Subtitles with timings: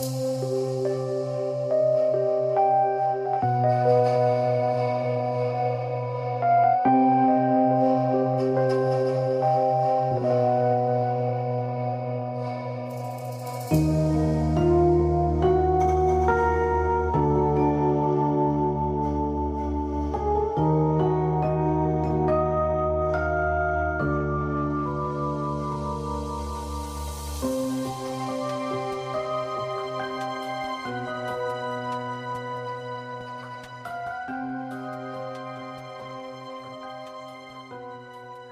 [0.00, 0.99] Música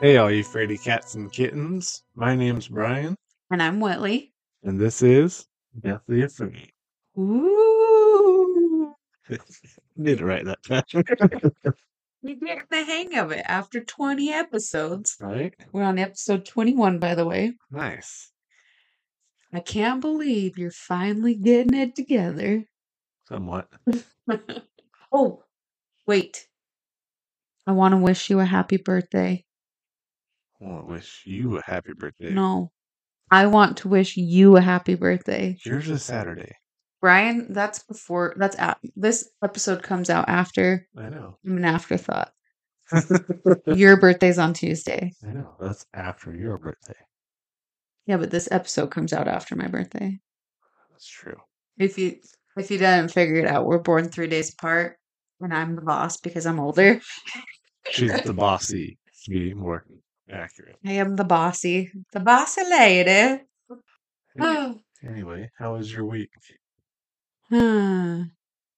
[0.09, 2.03] Hey, all you fraidy cats and kittens.
[2.15, 3.15] My name's Bryan,
[3.51, 4.31] And I'm Whitlee.
[4.63, 5.47] and this is
[5.79, 6.73] Deathly Afraid.
[7.19, 8.95] Ooh.
[9.29, 9.43] Did
[9.99, 11.53] it right that time.
[12.23, 15.15] You get the hang of it after 20 episodes.
[15.21, 15.53] right?
[15.73, 17.53] We're on episode 21, by the way.
[17.71, 18.33] Nice.
[19.53, 22.65] I can't believe you're finally getting it together.
[23.29, 23.69] Somewhat.
[25.13, 25.45] oh,
[26.07, 26.49] wait.
[27.67, 29.45] I want to wish you a happy birthday.
[30.61, 32.31] Well, to wish you a happy birthday.
[32.31, 32.73] No.
[33.31, 35.57] I want to wish you a happy birthday.
[35.65, 36.53] Yours is Saturday.
[37.01, 40.87] Bryan, that's before, that's at, this episode comes out after.
[40.97, 41.39] I know.
[41.45, 42.33] I'm an afterthought.
[43.67, 45.13] Your birthday's on Tuesday.
[45.23, 45.55] I know.
[45.61, 46.97] That's after your birthday.
[48.07, 50.19] Yeah, but this episode comes out after my birthday.
[50.91, 51.37] That's true.
[51.77, 52.17] If you
[52.57, 54.97] if you didn't figure it out, we're born three days apart,
[55.41, 57.01] and I'm the boss because I'm older.
[57.91, 58.99] She's the bossy,
[59.29, 59.85] be more
[60.31, 60.77] accurate.
[60.85, 63.43] I am the bossy, the bossy lady.
[64.41, 66.31] Oh, Anyway, how was your week?
[67.51, 68.25] huh,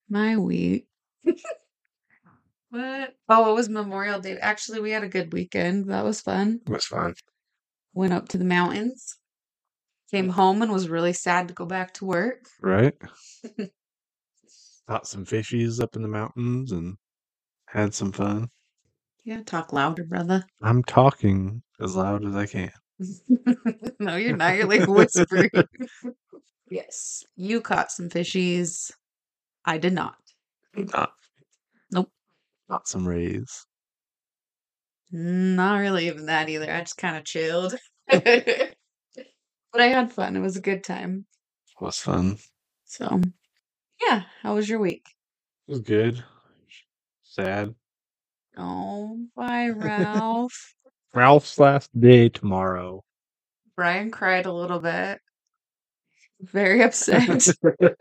[0.07, 0.87] my week.
[2.69, 3.15] what?
[3.27, 4.37] Oh, it was Memorial Day.
[4.37, 5.89] Actually, we had a good weekend.
[5.89, 6.61] That was fun.
[6.65, 7.15] It was fun.
[7.93, 9.17] Went up to the mountains.
[10.11, 12.47] Came home and was really sad to go back to work.
[12.61, 12.93] Right?
[14.87, 16.97] Caught some fishies up in the mountains and
[17.67, 18.49] had some fun.
[19.23, 20.43] Yeah, talk louder, brother.
[20.61, 22.71] I'm talking as loud as I can.
[23.99, 24.55] no, you're not.
[24.55, 25.49] You're like whispering.
[26.69, 28.91] yes, you caught some fishies.
[29.65, 30.15] I did not.
[30.75, 31.11] Not,
[31.91, 32.11] Nope.
[32.69, 33.65] not some rays.
[35.11, 36.71] Not really even that either.
[36.71, 37.75] I just kind of chilled.
[38.07, 38.73] but
[39.75, 40.35] I had fun.
[40.35, 41.25] It was a good time.
[41.79, 42.37] It was fun.
[42.85, 43.21] So,
[44.01, 44.23] yeah.
[44.41, 45.05] How was your week?
[45.67, 46.23] It was good.
[47.23, 47.75] Sad.
[48.57, 50.75] Oh, bye, Ralph.
[51.13, 53.03] Ralph's last day tomorrow.
[53.75, 55.19] Bryan cried a little bit.
[56.41, 57.55] Very upset.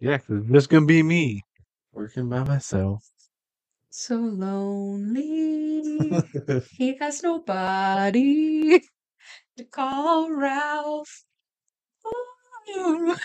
[0.00, 1.42] Yeah, 'cause it's just gonna be me
[1.92, 3.04] working by myself.
[3.90, 5.22] so lonely.
[6.76, 8.80] He has nobody
[9.58, 11.24] to call Ralph.
[12.68, 13.16] Oh,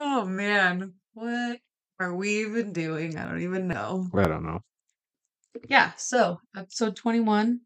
[0.00, 1.60] oh man, what
[2.00, 3.16] are we even doing?
[3.18, 4.08] I don't even know.
[4.14, 4.60] I don't know
[5.68, 7.60] Yeah, so episode 21,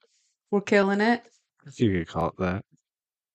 [0.50, 1.22] we're killing it.
[1.67, 2.65] if you could call it that.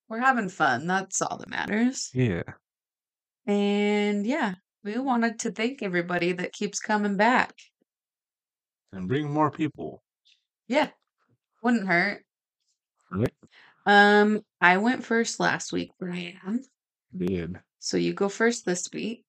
[0.08, 0.86] We're having fun.
[0.86, 2.10] That's all that matters.
[2.12, 2.42] Yeah.
[3.46, 7.54] And yeah, we wanted to thank everybody that keeps coming back.
[8.92, 10.02] And bring more people.
[10.68, 10.88] Yeah,
[11.62, 12.24] wouldn't hurt.
[13.10, 13.32] Right?
[13.86, 16.62] Um, I went first last week, Bryan.
[17.16, 17.56] Did.
[17.78, 19.24] So you go first this week.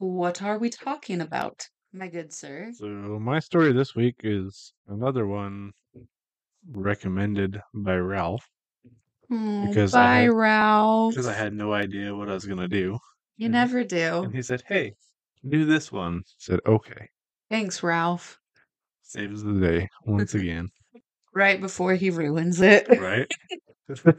[0.00, 2.72] What are we talking about, my good sir?
[2.74, 5.72] So my story this week is another one
[6.70, 8.48] recommended by Ralph
[9.30, 11.12] Oh, Because I had- Ralph.
[11.12, 12.98] because I had no idea what I was gonna do.
[13.36, 14.22] You never do.
[14.24, 14.94] And he said, "Hey,
[15.46, 17.10] do this one." I said, "Okay."
[17.50, 18.40] Thanks, Ralph.
[19.02, 20.70] Saves the day once again,
[21.34, 22.88] Right before he ruins it.
[22.98, 23.30] right?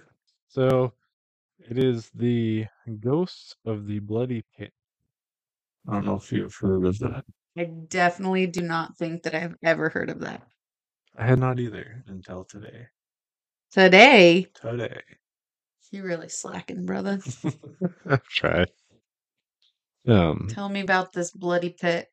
[0.47, 0.93] so,
[1.57, 2.67] it is the
[2.99, 4.71] Ghosts of the Bloody Pit.
[5.87, 7.25] I don't know if you've heard of that.
[7.57, 10.43] I definitely do not think that I've ever heard of that.
[11.17, 12.87] I had not either until today.
[13.71, 15.01] Today, Today.
[15.91, 17.19] you're really slacking, brother.
[18.05, 18.69] I've tried.
[20.07, 22.07] Um, Tell me about this bloody pit.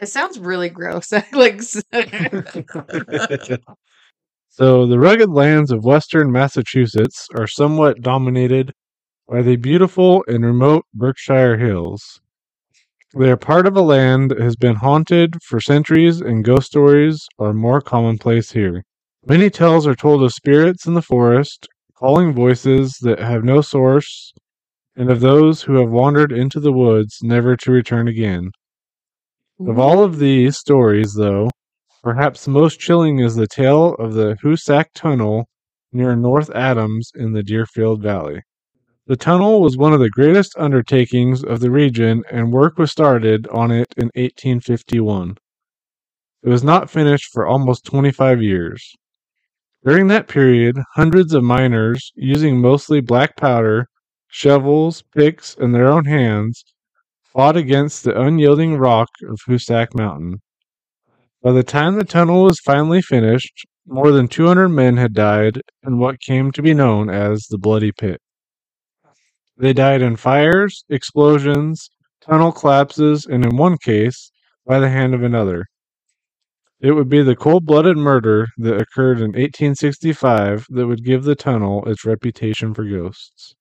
[0.00, 1.12] It sounds really gross.
[1.12, 1.62] I like.
[4.48, 8.72] so the rugged lands of western Massachusetts are somewhat dominated
[9.28, 12.20] by the beautiful and remote Berkshire Hills.
[13.18, 17.26] They are part of a land that has been haunted for centuries, and ghost stories
[17.36, 18.84] are more commonplace here.
[19.26, 21.66] Many tales are told of spirits in the forest,
[21.96, 24.32] calling voices that have no source,
[24.94, 28.52] and of those who have wandered into the woods never to return again.
[29.66, 31.50] Of all of these stories, though,
[32.04, 35.48] perhaps the most chilling is the tale of the Hoosac Tunnel
[35.92, 38.42] near North Adams in the Deerfield Valley.
[39.08, 43.48] The tunnel was one of the greatest undertakings of the region, and work was started
[43.48, 45.38] on it in 1851.
[46.42, 48.94] It was not finished for almost 25 years.
[49.82, 53.86] During that period, hundreds of miners, using mostly black powder,
[54.26, 56.62] shovels, picks, and their own hands,
[57.22, 60.42] fought against the unyielding rock of Hoosac Mountain.
[61.42, 65.96] By the time the tunnel was finally finished, more than 200 men had died in
[65.98, 68.20] what came to be known as the Bloody Pit.
[69.58, 71.90] They died in fires, explosions,
[72.20, 74.30] tunnel collapses, and in one case,
[74.64, 75.66] by the hand of another.
[76.80, 81.34] It would be the cold blooded murder that occurred in 1865 that would give the
[81.34, 83.56] tunnel its reputation for ghosts.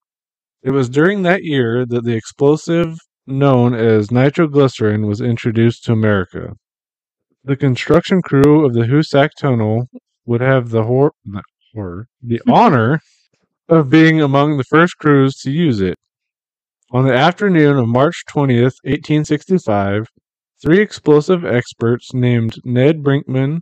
[0.62, 6.54] It was during that year that the explosive known as nitroglycerin was introduced to America.
[7.44, 9.88] The construction crew of the Hoosac Tunnel
[10.26, 11.42] would have the hor- the,
[11.74, 13.00] horror, the honor
[13.70, 15.96] of being among the first crews to use it.
[16.92, 20.08] On the afternoon of March 20th, 1865,
[20.62, 23.60] three explosive experts named Ned Brinkman,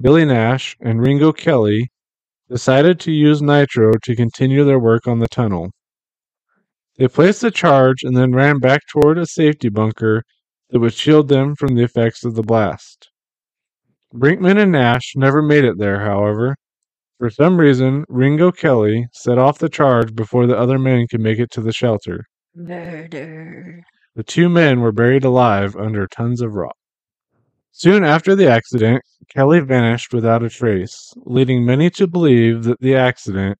[0.00, 1.88] Billy Nash, and Ringo Kelly
[2.48, 5.70] decided to use nitro to continue their work on the tunnel.
[6.96, 10.22] They placed the charge and then ran back toward a safety bunker
[10.70, 13.10] that would shield them from the effects of the blast.
[14.14, 16.54] Brinkman and Nash never made it there, however,
[17.18, 21.38] for some reason, Ringo Kelly set off the charge before the other men could make
[21.38, 22.24] it to the shelter.
[22.54, 23.82] Murder.
[24.14, 26.76] The two men were buried alive under tons of rock.
[27.72, 32.96] Soon after the accident, Kelly vanished without a trace, leading many to believe that the
[32.96, 33.58] accident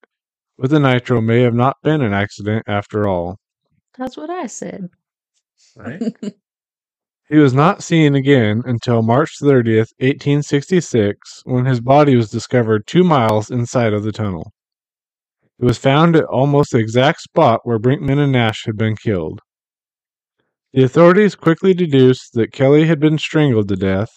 [0.57, 3.39] with the nitro may have not been an accident after all.
[3.97, 4.89] That's what I said.
[5.77, 6.03] Right?
[7.31, 13.05] He was not seen again until March 30th, 1866, when his body was discovered two
[13.05, 14.53] miles inside of the tunnel.
[15.61, 19.41] It was found at almost the exact spot where Brinkman and Nash had been killed.
[20.73, 24.11] The authorities quickly deduced that Kelly had been strangled to death.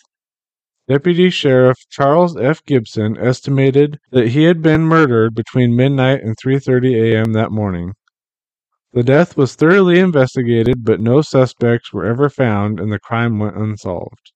[0.88, 2.64] Deputy Sheriff Charles F.
[2.66, 7.34] Gibson estimated that he had been murdered between midnight and 3:30 a.m.
[7.34, 7.94] that morning.
[8.94, 13.56] The death was thoroughly investigated, but no suspects were ever found and the crime went
[13.56, 14.34] unsolved.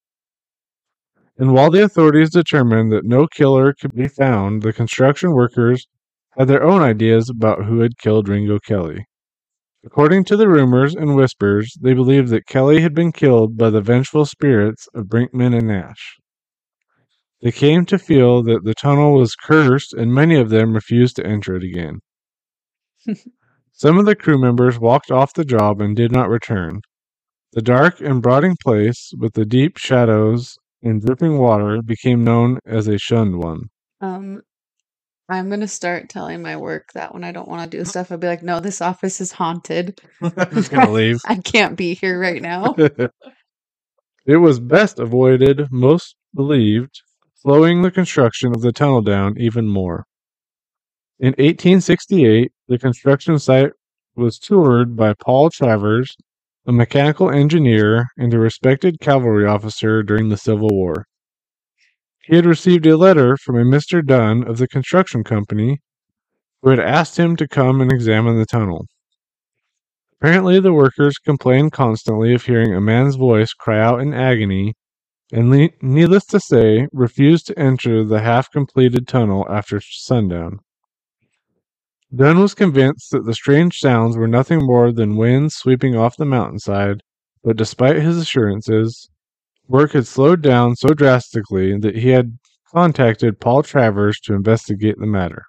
[1.38, 5.88] And while the authorities determined that no killer could be found, the construction workers
[6.38, 9.06] had their own ideas about who had killed Ringo Kelly.
[9.84, 13.81] According to the rumors and whispers, they believed that Kelly had been killed by the
[13.81, 16.18] vengeful spirits of Brinkman and Nash.
[17.42, 21.25] They came to feel that the tunnel was cursed and many of them refused to
[21.28, 22.00] enter it again.
[23.77, 26.80] Some of the crew members walked off the job and did not return.
[27.51, 32.88] The dark and brooding place, with the deep shadows and dripping water, became known as
[32.88, 33.63] a shunned one.
[34.00, 34.44] Um,
[35.27, 38.18] I'm gonna start telling my work that when I don't want to do stuff, I'll
[38.18, 40.00] be like, "No, this office is haunted.
[40.21, 41.19] I'm just gonna leave.
[41.25, 42.75] I can't be here right now."
[44.25, 47.01] it was best avoided, most believed,
[47.33, 50.06] slowing the construction of the tunnel down even more.
[51.17, 53.71] In 1868, the construction site
[54.17, 56.13] was toured by Paul Travers,
[56.65, 61.06] a mechanical engineer and a respected cavalry officer during the Civil War.
[62.25, 64.06] He had received a letter from a Mr.
[64.06, 65.79] Dunn of the construction company
[66.62, 68.85] who had asked him to come and examine the tunnel.
[70.19, 74.73] Apparently, the workers complained constantly of hearing a man's voice cry out in agony
[75.31, 80.59] and, le- needless to say, refused to enter the half completed tunnel after sundown.
[82.16, 86.24] Dunn was convinced that the strange sounds were nothing more than winds sweeping off the
[86.24, 87.02] mountainside,
[87.44, 89.10] but despite his assurances,
[89.68, 92.38] work had slowed down so drastically that he had
[92.72, 95.44] contacted Paul Travers to investigate the matter.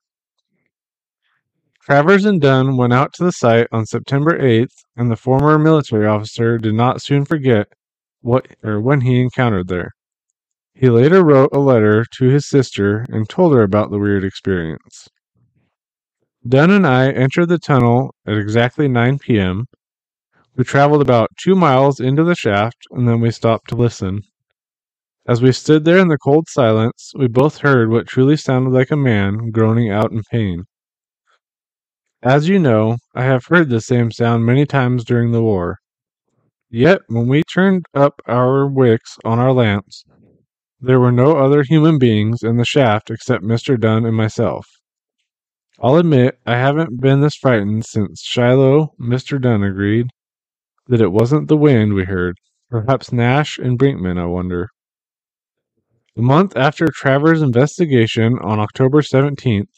[1.83, 6.07] Travers and Dunn went out to the site on September 8th, and the former military
[6.07, 7.69] officer did not soon forget
[8.23, 9.93] what or when he encountered there.
[10.75, 15.09] He later wrote a letter to his sister and told her about the weird experience.
[16.49, 19.65] Dunn and I entered the tunnel at exactly 9 p.m.
[20.55, 24.23] We traveled about two miles into the shaft and then we stopped to listen.
[25.27, 28.91] As we stood there in the cold silence, we both heard what truly sounded like
[28.91, 30.65] a man groaning out in pain.
[32.23, 35.79] As you know, I have heard the same sound many times during the war.
[36.71, 40.05] Yet, when we turned up our wicks on our lamps,
[40.81, 43.81] there were no other human beings in the shaft except Mr.
[43.81, 44.67] Dunn and myself.
[45.79, 49.41] I'll admit I haven't been this frightened since Shiloh, Mr.
[49.41, 50.09] Dunn agreed
[50.87, 52.39] that it wasn't the wind we heard.
[52.71, 54.71] Perhaps Nash and Brinkman, I wonder.
[56.17, 59.69] A month after Travers' investigation on October 17th,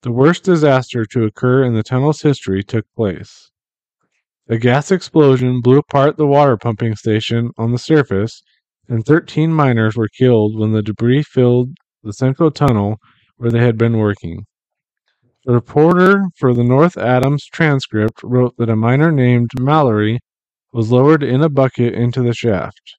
[0.00, 3.50] the worst disaster to occur in the tunnel's history took place.
[4.48, 8.42] A gas explosion blew apart the water pumping station on the surface,
[8.88, 12.96] and 13 miners were killed when the debris filled the central tunnel
[13.36, 14.46] where they had been working.
[15.44, 20.20] The reporter for the North Adams transcript wrote that a miner named Mallory
[20.72, 22.96] was lowered in a bucket into the shaft.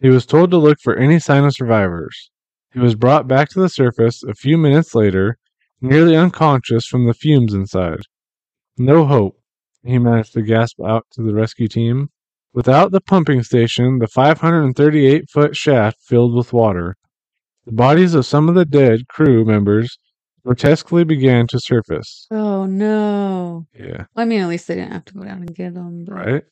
[0.00, 2.30] He was told to look for any sign of survivors.
[2.72, 5.36] He was brought back to the surface a few minutes later,
[5.80, 8.02] nearly unconscious from the fumes inside.
[8.78, 9.40] No hope,
[9.82, 12.10] he managed to gasp out to the rescue team.
[12.52, 16.96] Without the pumping station, the 538 foot shaft filled with water.
[17.64, 19.98] The bodies of some of the dead crew members
[20.46, 22.26] grotesquely began to surface.
[22.30, 23.66] Oh no.
[23.74, 26.04] Yeah, I mean, at least they didn't have to go down and get them.
[26.06, 26.44] Right?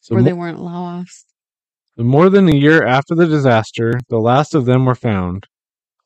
[0.00, 1.26] So Or mo- they weren't lost.
[1.96, 5.46] More than a year after the disaster, the last of them were found.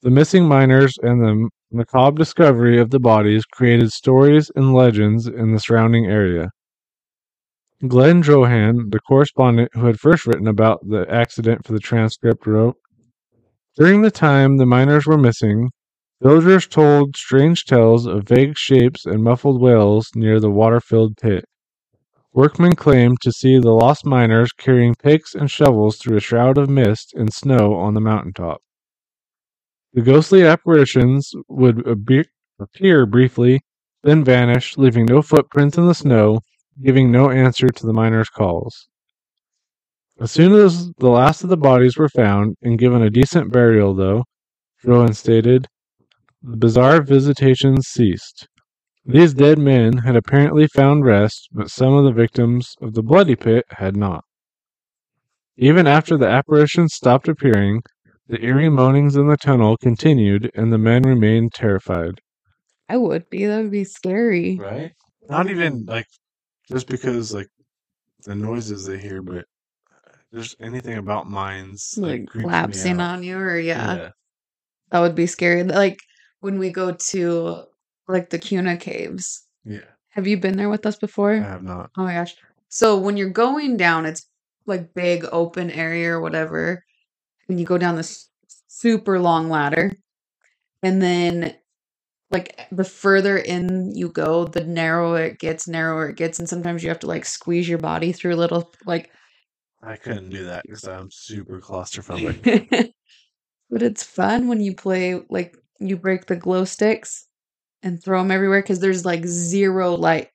[0.02, 5.52] The missing miners and the macabre discovery of the bodies created stories and legends in
[5.52, 6.50] the surrounding area.
[7.86, 12.76] Glenn Drohan, the correspondent who had first written about the accident for the transcript, wrote
[13.76, 15.70] During the time the miners were missing,
[16.22, 21.44] villagers told strange tales of vague shapes and muffled wails near the water filled pit.
[22.32, 26.68] Workmen claimed to see the lost miners carrying picks and shovels through a shroud of
[26.68, 28.60] mist and snow on the mountaintop.
[29.94, 33.62] The ghostly apparitions would appear briefly,
[34.02, 36.40] then vanish, leaving no footprints in the snow,
[36.82, 38.88] giving no answer to the miners' calls.
[40.20, 43.94] As soon as the last of the bodies were found and given a decent burial,
[43.94, 44.24] though,
[44.84, 45.66] Drohan stated,
[46.48, 48.46] the bizarre visitations ceased.
[49.04, 53.34] These dead men had apparently found rest, but some of the victims of the bloody
[53.34, 54.22] pit had not.
[55.56, 57.82] Even after the apparitions stopped appearing,
[58.28, 62.20] the eerie moanings in the tunnel continued, and the men remained terrified.
[62.88, 63.46] I would be.
[63.46, 64.56] That would be scary.
[64.56, 64.92] Right?
[65.28, 66.06] Not even like
[66.68, 67.48] just because like
[68.24, 69.44] the noises they hear, but
[70.30, 74.10] there's anything about mines Like creeps me collapsing on you, or yeah,
[74.90, 75.64] that would be scary.
[75.64, 75.98] Like
[76.46, 77.64] when we go to
[78.06, 79.44] like the Kuna caves.
[79.64, 81.32] yeah, Have you been there with us before?
[81.34, 81.90] I have not.
[81.98, 82.36] Oh my gosh.
[82.68, 84.28] So when you're going down, it's
[84.64, 86.84] like big open area or whatever.
[87.48, 88.28] And you go down this
[88.68, 89.90] super long ladder.
[90.84, 91.56] And then
[92.30, 96.38] like the further in you go, the narrower it gets, narrower it gets.
[96.38, 99.10] And sometimes you have to like squeeze your body through little like
[99.82, 102.92] I couldn't do that because I'm super claustrophobic.
[103.70, 107.26] but it's fun when you play like you break the glow sticks
[107.82, 110.30] and throw them everywhere because there's like zero light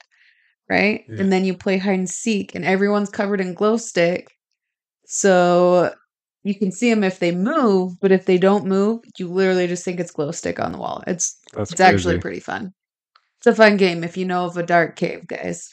[0.69, 1.21] right Yeah.
[1.21, 4.27] and then you play hide and seek and everyone's covered in glow stick
[5.05, 5.93] so
[6.43, 9.83] you can see them if they move but if they don't move you literally just
[9.83, 12.73] think it's glow stick on the wall it's That's it's actually pretty fun
[13.39, 15.69] it's a fun game if you know of a dark cave guys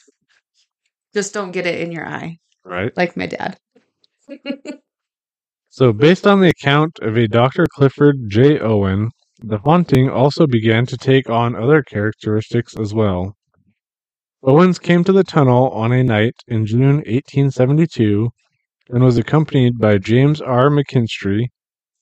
[1.13, 2.91] just don't get it in your eye right.
[2.97, 3.57] like my dad
[5.71, 7.65] So, based on the account of a Dr.
[7.71, 8.59] Clifford J.
[8.59, 9.11] Owen,
[9.41, 13.37] the haunting also began to take on other characteristics as well.
[14.43, 18.29] Owens came to the tunnel on a night in June 1872
[18.89, 20.69] and was accompanied by James R.
[20.69, 21.47] McKinstry,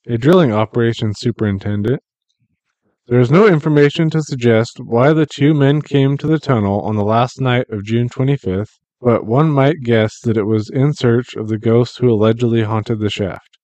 [0.07, 2.01] a drilling operations superintendent.
[3.07, 6.95] There is no information to suggest why the two men came to the tunnel on
[6.95, 11.35] the last night of June 25th, but one might guess that it was in search
[11.35, 13.57] of the ghosts who allegedly haunted the shaft.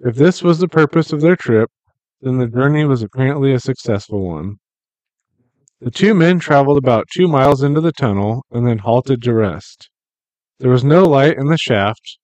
[0.00, 1.70] If this was the purpose of their trip,
[2.20, 4.56] then the journey was apparently a successful one.
[5.80, 6.18] The two hmm.
[6.18, 9.90] men traveled about two miles into the tunnel and then halted to rest.
[10.58, 12.18] There was no light in the shaft,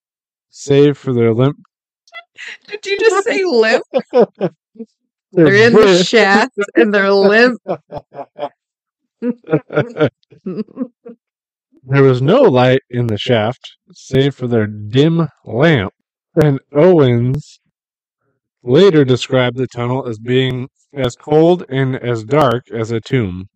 [0.49, 1.56] save for their limp.
[2.66, 3.84] did you just say limp
[5.32, 7.61] they're in the shaft and they're limp
[11.84, 15.92] There was no light in the shaft, save for their dim lamp,
[16.37, 17.58] and Owens
[18.62, 23.49] later described the tunnel as being as cold and as dark as a tomb.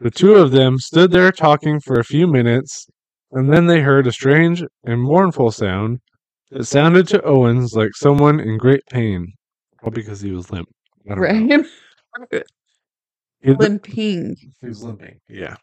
[0.00, 2.86] The two of them stood there talking for a few minutes,
[3.32, 6.00] and then they heard a strange and mournful sound
[6.50, 9.32] that sounded to Owens like someone in great pain.
[9.78, 10.68] Probably because he was limp.
[11.06, 11.64] Right
[13.40, 15.20] He- limping he was limping.
[15.28, 15.56] Yeah.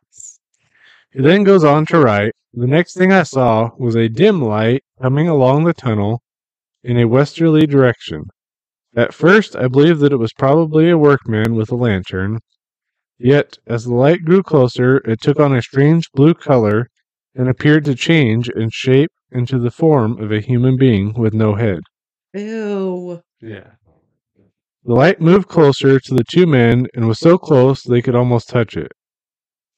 [1.12, 4.84] He then goes on to write The next thing I saw was a dim light
[5.02, 6.23] coming along the tunnel
[6.84, 8.24] in a westerly direction.
[8.96, 12.40] At first, I believed that it was probably a workman with a lantern.
[13.18, 16.90] Yet, as the light grew closer, it took on a strange blue color
[17.36, 21.56] and appeared to change in shape into the form of a human being with no
[21.56, 21.82] head.
[22.34, 23.72] ew Yeah.
[24.86, 28.50] The light moved closer to the two men and was so close they could almost
[28.50, 28.92] touch it.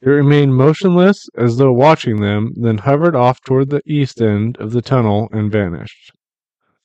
[0.01, 4.71] It remained motionless as though watching them, then hovered off toward the east end of
[4.71, 6.11] the tunnel and vanished.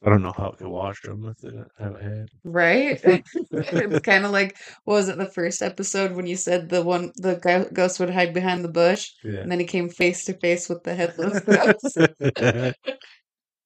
[0.03, 2.29] I don't know how it could watch them if they didn't have a head.
[2.45, 3.01] Right?
[3.53, 7.13] it's kind of like what was it the first episode when you said the one
[7.17, 9.41] the go- ghost would hide behind the bush Yeah.
[9.41, 11.99] and then he came face to face with the headless ghost.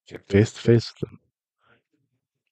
[0.08, 1.20] Get face to face with them.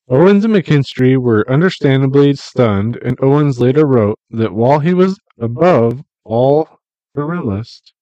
[0.09, 6.03] Owens and McKinstry were understandably stunned, and Owens later wrote that while he was above
[6.25, 6.69] all
[7.15, 7.93] realist,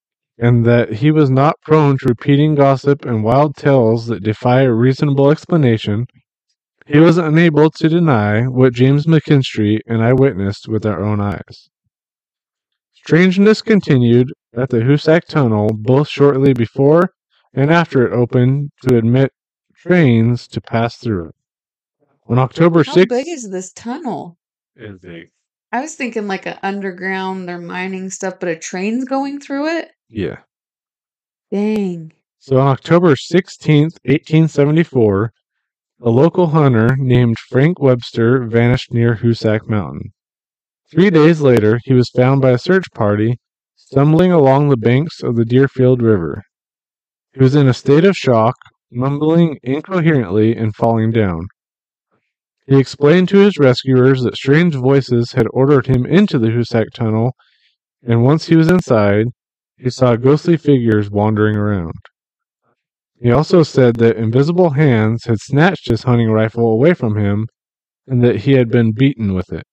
[0.40, 4.72] and that he was not prone to repeating gossip and wild tales that defy a
[4.72, 6.06] reasonable explanation,
[6.86, 11.68] he was unable to deny what James McKinstry and I witnessed with our own eyes.
[12.94, 17.12] Strangeness continued at the Hoosac Tunnel both shortly before
[17.52, 19.32] and after it opened to admit
[19.76, 21.34] trains to pass through it.
[22.28, 24.38] On October How 6th, big is this tunnel?
[24.76, 25.30] is big.
[25.72, 29.89] I was thinking like an underground, they're mining stuff, but a train's going through it.
[30.10, 30.38] Yeah.
[31.52, 32.12] Dang.
[32.38, 35.32] So on October 16th, 1874,
[36.02, 40.12] a local hunter named Frank Webster vanished near Hoosac Mountain.
[40.90, 43.38] Three days later, he was found by a search party
[43.76, 46.42] stumbling along the banks of the Deerfield River.
[47.32, 48.56] He was in a state of shock,
[48.90, 51.46] mumbling incoherently and falling down.
[52.66, 57.32] He explained to his rescuers that strange voices had ordered him into the Hoosac Tunnel,
[58.02, 59.26] and once he was inside,
[59.80, 61.92] he saw ghostly figures wandering around.
[63.20, 67.46] He also said that invisible hands had snatched his hunting rifle away from him
[68.06, 69.64] and that he had been beaten with it.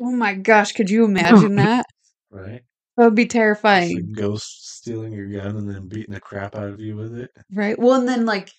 [0.00, 1.86] Oh my gosh, could you imagine that?
[2.30, 2.62] Right?
[2.96, 4.12] That would be It's a terrifying.
[4.16, 7.30] ghost stealing your gun and then beating the crap out of you with it.
[7.52, 7.78] Right?
[7.78, 8.50] Well, and then like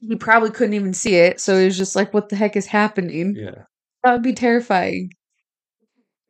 [0.00, 2.66] he probably couldn't even see it, so he was just like, "What the heck is
[2.66, 3.64] happening?" Yeah.
[4.04, 5.10] That would be terrifying.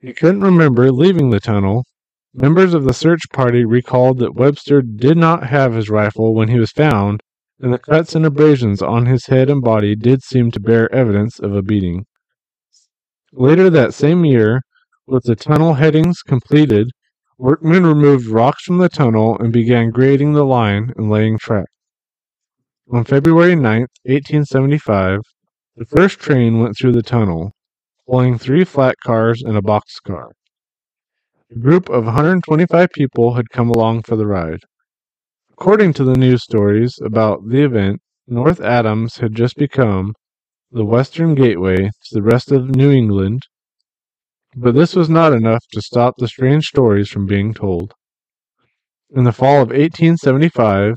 [0.00, 1.84] He couldn't remember leaving the tunnel.
[2.40, 6.60] Members of the search party recalled that Webster did not have his rifle when he
[6.60, 7.20] was found,
[7.58, 11.40] and the cuts and abrasions on his head and body did seem to bear evidence
[11.40, 12.06] of a beating.
[13.32, 14.60] Later that same year,
[15.04, 16.92] with the tunnel headings completed,
[17.38, 21.66] workmen removed rocks from the tunnel and began grading the line and laying track.
[22.92, 25.22] On February 9th, 1875,
[25.74, 27.50] the first train went through the tunnel,
[28.08, 30.28] pulling three flat cars and a boxcar.
[31.50, 34.60] A group of 125 people had come along for the ride.
[35.50, 40.12] According to the news stories about the event, North Adams had just become
[40.70, 43.44] the western gateway to the rest of New England,
[44.54, 47.94] but this was not enough to stop the strange stories from being told.
[49.08, 50.96] In the fall of 1875,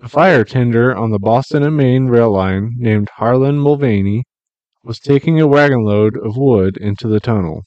[0.00, 4.24] a fire tender on the Boston and Maine rail line named Harlan Mulvaney
[4.84, 7.62] was taking a wagon load of wood into the tunnel.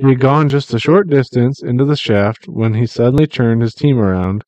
[0.00, 3.74] He had gone just a short distance into the shaft when he suddenly turned his
[3.74, 4.44] team around,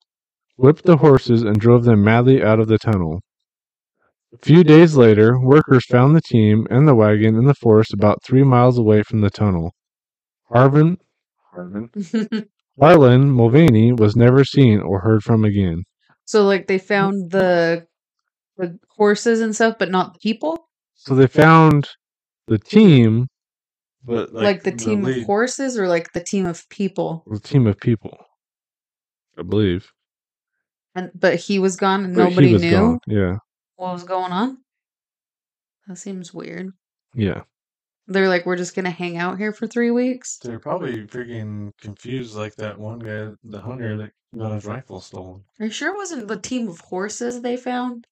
[0.56, 3.20] whipped the horses, and drove them madly out of the tunnel.
[4.32, 8.22] A few days later, workers found the team and the wagon in the forest about
[8.22, 9.74] three miles away from the tunnel.
[10.50, 10.96] Harvin,
[11.54, 11.90] Harvin,
[12.80, 15.84] Harlan Mulvaney was never seen or heard from again.
[16.24, 17.86] so like they found the
[18.56, 20.68] the horses and stuff, but not the people.
[20.94, 21.90] So they found
[22.46, 23.26] the team,
[24.04, 27.24] But Like, the team lead- of horses, or like the team of people.
[27.26, 28.16] the team of people,
[29.38, 29.92] I believe.
[30.94, 32.98] And but he was gone and But nobody he was knew gone.
[33.06, 33.36] Yeah,
[33.76, 34.58] what was going on.
[35.86, 36.72] That seems weird.
[37.14, 37.42] yeah.
[38.08, 40.38] They're like, we're just gonna hang out here for three weeks.
[40.38, 45.44] They're probably freaking confused like that one guy, the hunter that got his rifle stolen.
[45.60, 48.06] Are you sure it wasn't the team of horses they found?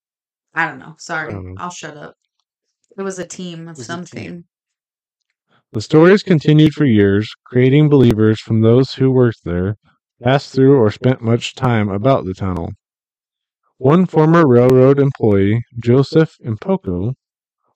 [0.55, 0.95] I don't know.
[0.99, 1.61] Sorry, don't know.
[1.61, 2.15] I'll shut up.
[2.97, 4.45] It was a team of was a team.
[5.73, 5.79] Something.
[5.79, 9.77] The stories continued for years, creating believers from those who worked there,
[10.23, 12.71] passed through, or spent much time about the tunnel.
[13.79, 17.15] One former railroad employee, Joseph Impoco,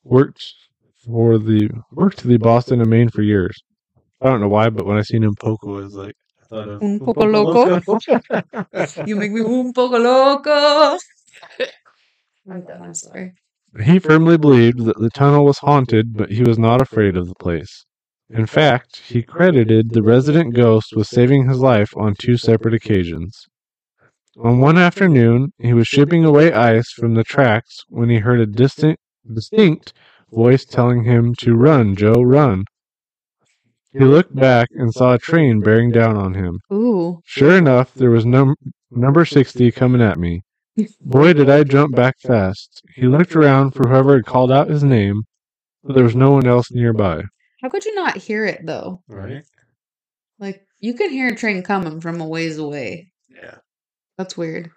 [0.02, 0.44] worked
[1.04, 3.56] for the worked the Boston and Maine for years.
[4.20, 6.82] I don't know why, but when I seen Impoco, Poco is like, I thought of.
[6.82, 7.98] Un poco loco.
[9.06, 10.98] You make me un poco loco.
[12.50, 12.82] I'm done.
[12.82, 13.32] I'm sorry.
[13.82, 17.34] He firmly believed that the tunnel was haunted, but he was not afraid of the
[17.34, 17.84] place.
[18.30, 23.46] In fact, he credited the resident ghost with saving his life on two separate occasions.
[24.42, 28.46] On one afternoon, he was shipping away ice from the tracks when he heard a
[28.46, 29.00] distinct,
[29.32, 29.92] distinct
[30.30, 32.64] voice telling him to run, Joe, run.
[33.92, 36.60] He looked back and saw a train bearing down on him.
[36.72, 37.20] Ooh.
[37.24, 38.56] Sure enough, there was num-
[38.90, 40.42] number 60 coming at me.
[41.00, 42.82] Boy, did I jump back fast.
[42.94, 45.22] He looked around for whoever had called out his name,
[45.82, 47.22] but there was no one else nearby.
[47.62, 49.02] How could you not hear it though?
[49.08, 49.44] Right?
[50.38, 53.12] Like You can hear a train coming from a ways away.
[53.28, 53.58] Yeah.
[54.18, 54.70] That's weird.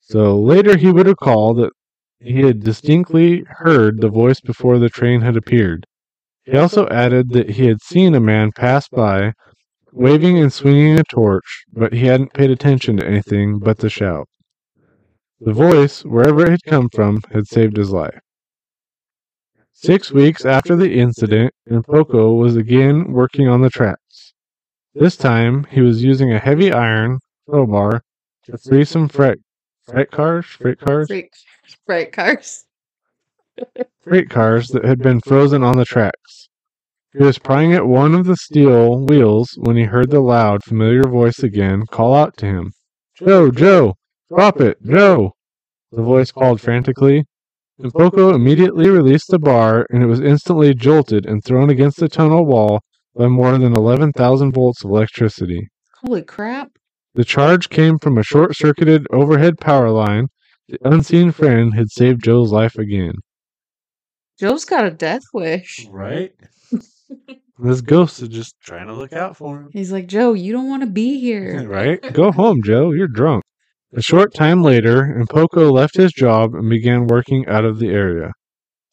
[0.00, 1.70] So later he would recall that
[2.18, 5.86] he had distinctly heard the voice before the train had appeared.
[6.44, 9.34] He also added that he had seen a man pass by,
[9.92, 14.26] waving and swinging a torch, but he hadn't paid attention to anything but the shout.
[15.42, 18.20] The voice, wherever it had come from, had saved his life.
[19.72, 21.54] Six weeks after the incident,
[21.86, 24.34] Poco was again working on the tracks.
[24.92, 28.02] This time, he was using a heavy iron crowbar
[28.44, 29.38] to free some freight,
[29.86, 31.30] freight cars, freight cars, Freight,
[31.86, 32.66] freight cars.
[34.02, 36.50] freight cars that had been frozen on the tracks.
[37.16, 41.04] He was prying at one of the steel wheels when he heard the loud, familiar
[41.04, 42.72] voice again call out to him.
[43.14, 43.94] Joe, Joe,
[44.30, 45.34] drop it, Joe!
[45.92, 47.24] The voice called frantically.
[47.78, 52.08] And Poco immediately released the bar, and it was instantly jolted and thrown against the
[52.08, 52.80] tunnel wall
[53.16, 55.68] by more than 11,000 volts of electricity.
[56.02, 56.72] Holy crap.
[57.14, 60.28] The charge came from a short circuited overhead power line.
[60.68, 63.14] The unseen friend had saved Joe's life again.
[64.38, 65.86] Joe's got a death wish.
[65.90, 66.32] Right?
[67.62, 69.68] This ghost is just Trying to look out for him.
[69.70, 71.62] He's like, Joe, you don't want to be here.
[71.68, 72.00] right.
[72.14, 72.92] Go home, Joe.
[72.92, 73.44] You're drunk.
[73.92, 78.32] A short time later, Impoco left his job and began working out of the area.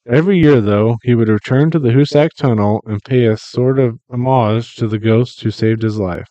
[0.08, 4.00] Every year, though, he would return to the Hoosac Tunnel and pay a sort of
[4.10, 6.28] homage to the ghost who saved his life.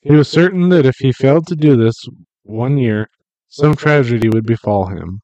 [0.00, 1.96] He was certain that if he failed to do this
[2.44, 3.08] one year,
[3.48, 5.20] some tragedy would befall him.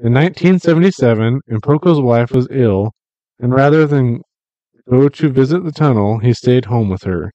[0.00, 2.90] In 1977, Impoco's wife was ill,
[3.38, 4.22] and rather than
[4.90, 7.30] go to visit the tunnel, he stayed home with her.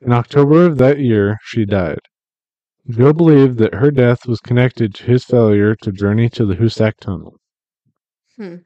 [0.00, 1.98] In October of that year, she died.
[2.90, 6.94] Joe believed that her death was connected to his failure to journey to the Hoosac
[7.00, 7.38] Tunnel.
[8.36, 8.56] Hmm.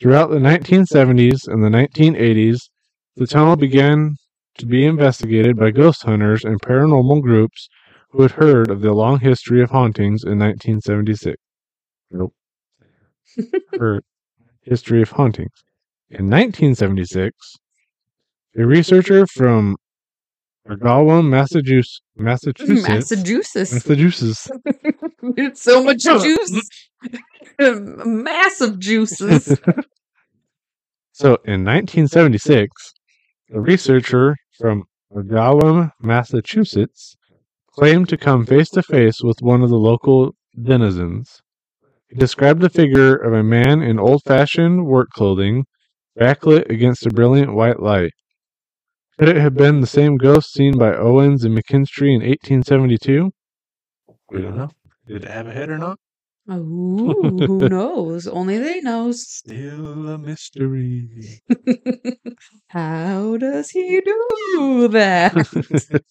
[0.00, 2.68] Throughout the 1970s and the 1980s,
[3.16, 4.16] the tunnel began
[4.58, 7.68] to be investigated by ghost hunters and paranormal groups
[8.10, 11.36] who had heard of the long history of hauntings in 1976.
[12.10, 12.34] Nope.
[13.78, 14.02] Her
[14.62, 15.64] history of hauntings.
[16.08, 17.34] In 1976,
[18.56, 19.76] a researcher from
[20.68, 23.72] Oh, Argawam, Massachusetts, Massachusetts, Massachusetts.
[23.72, 24.50] Massachusetts,
[25.36, 26.68] it's so much juice.
[27.58, 29.46] Massive juices.
[31.12, 32.70] So in 1976,
[33.54, 37.16] a researcher from Agawam, Massachusetts,
[37.72, 41.40] claimed to come face to face with one of the local denizens.
[42.08, 45.64] He described the figure of a man in old fashioned work clothing,
[46.18, 48.12] backlit against a brilliant white light.
[49.18, 53.30] Could it have been the same ghost seen by Owens and McKinstry in 1872?
[54.30, 54.68] We don't know.
[55.06, 55.98] Did it have a head or not?
[56.50, 57.14] Ooh,
[57.46, 58.26] who knows?
[58.26, 59.26] Only they knows.
[59.26, 61.40] Still a mystery.
[62.68, 66.02] How does he do that?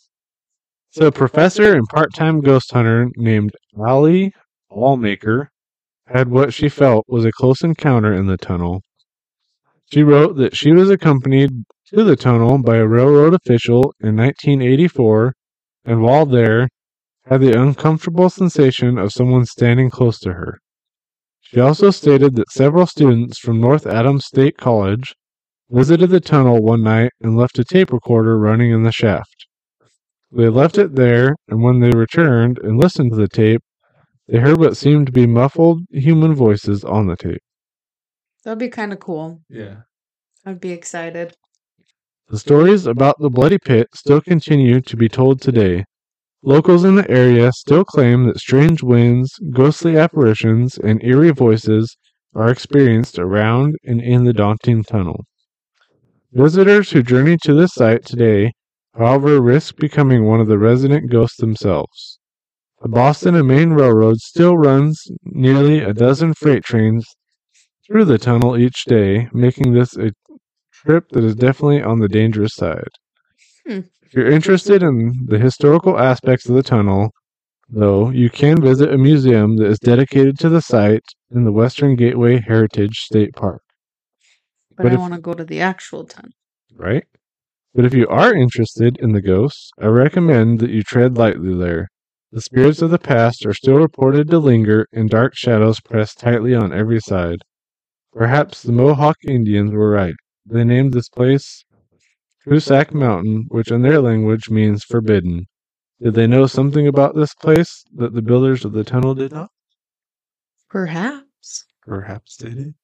[0.90, 4.34] so, a professor and part time ghost hunter named Ali
[4.72, 5.48] Wallmaker
[6.08, 8.82] had what she felt was a close encounter in the tunnel.
[9.94, 11.52] She wrote that she was accompanied
[11.88, 15.34] to the tunnel by a railroad official in 1984,
[15.86, 16.68] and while there,
[17.26, 20.60] had the uncomfortable sensation of someone standing close to her.
[21.42, 25.16] She also stated that several students from North Adams State College
[25.70, 29.48] visited the tunnel one night and left a tape recorder running in the shaft.
[30.32, 33.62] They left it there, and when they returned and listened to the tape,
[34.28, 37.42] they heard what seemed to be muffled human voices on the tape.
[38.44, 39.42] That'd be kind of cool.
[39.50, 39.82] Yeah.
[40.46, 41.36] I'd be excited.
[42.28, 45.86] The stories about the Bloody Pit still continue to be told today.
[46.42, 51.96] Locals in the area still claim that strange winds, ghostly apparitions, and eerie voices
[52.34, 55.26] are experienced around and in the daunting tunnel.
[56.32, 58.54] Visitors who journey to this site today,
[58.96, 62.18] however, risk becoming one of the resident ghosts themselves.
[62.82, 67.06] The Boston and Maine Railroad still runs nearly a dozen freight trains
[67.86, 70.12] through the tunnel each day, making this a
[70.86, 72.90] trip that is definitely on the dangerous side.
[73.68, 73.82] Hmm.
[74.04, 77.12] If you're interested in the historical aspects of the tunnel,
[77.70, 81.96] though, you can visit a museum that is dedicated to the site in the Western
[81.96, 83.62] Gateway Heritage State Park,
[84.78, 86.32] But, But I want to go to the actual tunnel.
[86.76, 87.04] right?
[87.74, 91.90] But if you are interested in the ghosts, I recommend that you tread lightly there.
[92.32, 96.54] The spirits of the past are still reported to linger in dark shadows pressed tightly
[96.56, 97.40] on every side.
[98.14, 100.16] Perhaps the Mohawk Indians were right.
[100.46, 101.66] They named this place
[102.48, 105.48] Hoosac Mountain, which in their language means forbidden.
[106.02, 109.50] Did they know something about this place that the builders of the tunnel did not?
[110.70, 111.66] Perhaps.
[111.82, 112.76] Perhaps they did.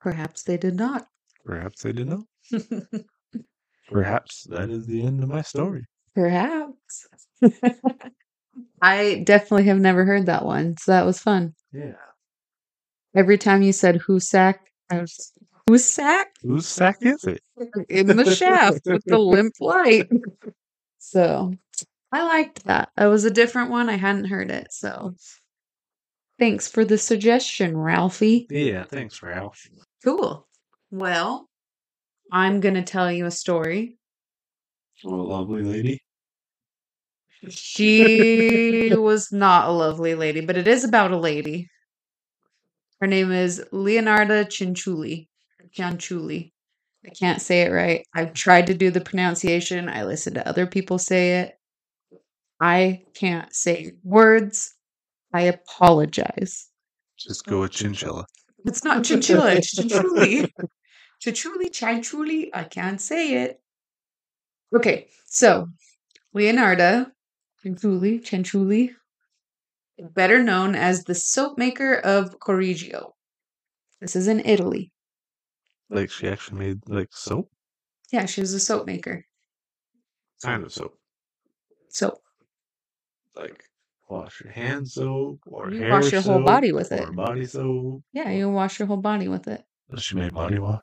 [0.00, 1.06] Perhaps they did not.
[1.44, 2.24] Perhaps they did not.
[3.90, 5.84] Perhaps that is the end of my story.
[6.14, 7.06] Perhaps.
[8.82, 11.54] I definitely have never heard that one, so that was fun.
[11.72, 11.92] Yeah.
[13.14, 14.56] Every time you said Husak,
[14.90, 15.32] I was
[15.68, 17.40] Husak Whose sack is it?
[17.88, 20.10] in the shaft with the limp light.
[20.98, 21.54] So
[22.12, 22.90] I liked that.
[22.96, 23.88] That was a different one.
[23.88, 24.72] I hadn't heard it.
[24.72, 25.14] So
[26.38, 28.46] thanks for the suggestion, Ralphie.
[28.50, 29.66] Yeah, thanks, Ralph.
[30.04, 30.46] Cool.
[30.90, 31.48] Well,
[32.30, 33.98] I'm going to tell you a story.
[35.04, 36.02] Oh, lovely lady.
[37.48, 41.68] She was not a lovely lady, but it is about a lady.
[43.00, 45.28] Her name is Leonarda Cianciulli.
[45.76, 46.52] Cianciulli.
[47.06, 48.06] I can't say it right.
[48.14, 49.88] I've tried to do the pronunciation.
[49.88, 51.58] I listened to other people say it.
[52.60, 54.74] I can't say words.
[55.32, 56.68] I apologize.
[57.18, 58.24] Just go with chinchilla.
[58.64, 60.50] It's not chinchilla, it's cianciulli.
[61.22, 62.50] Cianciulli, cianciulli.
[62.54, 63.60] I can't say it.
[64.74, 65.68] Okay, so
[66.32, 67.06] Leonardo
[67.64, 68.90] Cianciulli, Cianciulli,
[69.98, 73.12] better known as the soap maker of Correggio.
[74.00, 74.90] This is in Italy.
[75.94, 77.50] Like she actually made like soap,
[78.12, 79.24] Yeah, she was a soap maker.
[80.42, 80.98] kind of soap.
[81.90, 82.18] So
[83.36, 83.62] Like
[84.08, 87.16] wash your hands soap or You hair wash your whole soap body with or it.
[87.16, 88.02] body soap.
[88.12, 89.64] yeah, you wash your whole body with it.
[89.98, 90.82] She made body wash.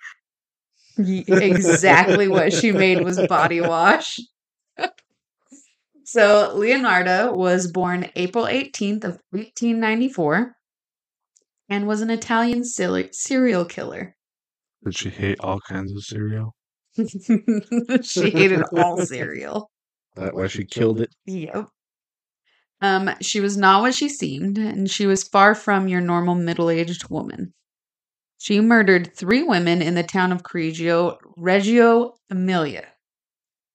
[0.97, 4.19] Exactly what she made was body wash.
[6.05, 10.55] so Leonardo was born April 18th of 1894
[11.69, 14.15] and was an Italian serial killer.
[14.83, 16.55] Did she hate all kinds of cereal?
[18.03, 19.69] she hated all cereal.
[20.17, 21.15] That why she killed it.
[21.25, 21.69] Yep.
[22.81, 27.09] Um, she was not what she seemed, and she was far from your normal middle-aged
[27.09, 27.53] woman.
[28.37, 32.87] She murdered three women in the town of Correggio, Reggio Emilia.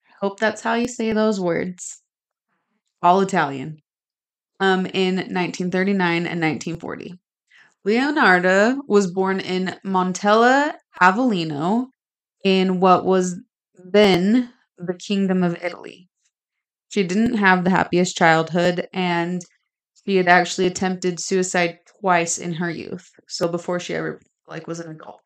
[0.09, 2.03] I hope that's how you say those words.
[3.01, 3.79] All Italian.
[4.61, 7.19] Um, in 1939 and 1940.
[7.87, 11.87] Leonardo was born in Montella Avellino
[12.43, 13.37] in what was
[13.77, 16.09] then the Kingdom of Italy.
[16.89, 19.41] She didn't have the happiest childhood and
[20.05, 23.09] she had actually attempted suicide twice in her youth.
[23.29, 25.21] So before she ever like was an adult.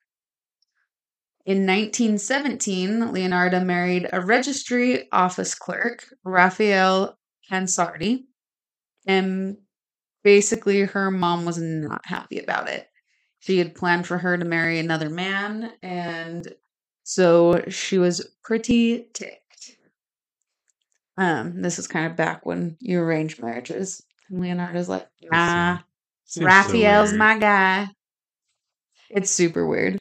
[1.46, 7.16] In 1917, Leonardo married a registry office clerk, Raphael
[7.50, 8.24] Pansardi,
[9.06, 9.56] and
[10.22, 12.88] basically her mom was not happy about it.
[13.40, 16.54] She had planned for her to marry another man, and
[17.04, 19.76] so she was pretty ticked.
[21.16, 24.02] Um, this is kind of back when you arrange marriages.
[24.28, 25.78] And Leonardo's like, nah,
[26.24, 27.88] Seems so Raphael's weird, my guy.
[29.11, 29.98] It's super weird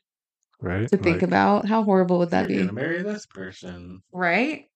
[0.61, 1.67] right to think Like, about.
[1.67, 2.67] How horrible would that You're be?
[2.67, 4.01] gonna marry this person.
[4.11, 4.68] Right?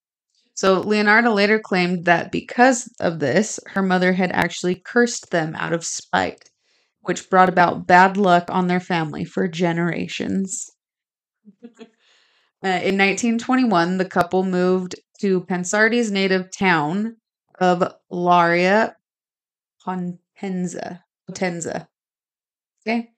[0.55, 5.73] So Leonardo later claimed that because of this, her mother had actually cursed them out
[5.73, 6.49] of spite,
[7.01, 10.69] which brought about bad luck on their family for generations.
[12.65, 17.17] Uh, in 1921, the couple moved to Pansardi's native town
[17.59, 18.93] of Lauria
[19.85, 21.01] Potenza.
[21.29, 21.87] Potenza.
[22.87, 23.09] Okay?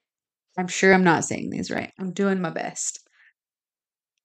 [0.57, 1.91] I'm sure I'm not saying these right.
[1.99, 3.07] I'm doing my best.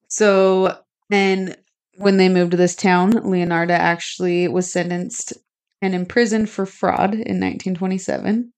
[0.09, 0.79] So,
[1.11, 1.57] and
[2.01, 5.35] when they moved to this town, Leonardo actually was sentenced
[5.83, 8.53] and imprisoned for fraud in 1927.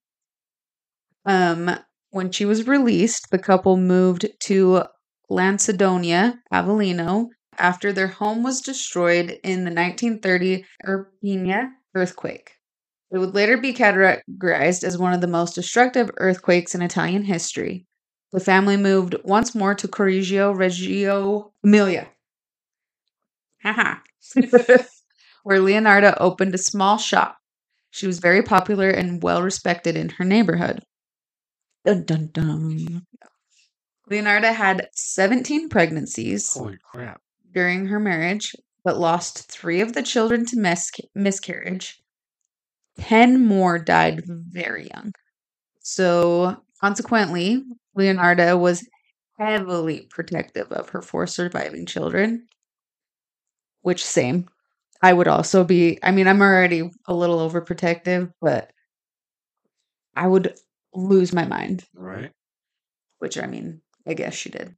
[1.25, 1.77] Um,
[2.11, 4.83] when she was released, the couple moved to
[5.29, 7.27] Lacedonia, Avellino,
[7.57, 12.53] after their home was destroyed in the 1930 Irpinia earthquake.
[13.11, 17.85] It would later be categorized as one of the most destructive earthquakes in Italian history.
[18.31, 22.07] The family moved once more to Correggio Reggio Emilia.
[23.63, 23.95] Haha.
[25.43, 27.37] Where Leonardo opened a small shop.
[27.91, 30.81] She was very popular and well respected in her neighborhood.
[31.85, 33.05] Dun dun dun.
[34.09, 37.21] Leonardo had 17 pregnancies Holy crap!
[37.53, 42.01] during her marriage, but lost three of the children to mis- miscarriage.
[42.99, 45.11] Ten more died very young.
[45.81, 47.63] So, consequently,
[47.95, 48.87] Leonardo was
[49.39, 52.47] heavily protective of her four surviving children,
[53.83, 54.47] which, same.
[55.01, 58.71] I would also be, I mean, I'm already a little overprotective, but
[60.15, 60.55] I would
[60.93, 62.31] lose my mind Right?
[63.19, 64.75] which I mean, I guess she did.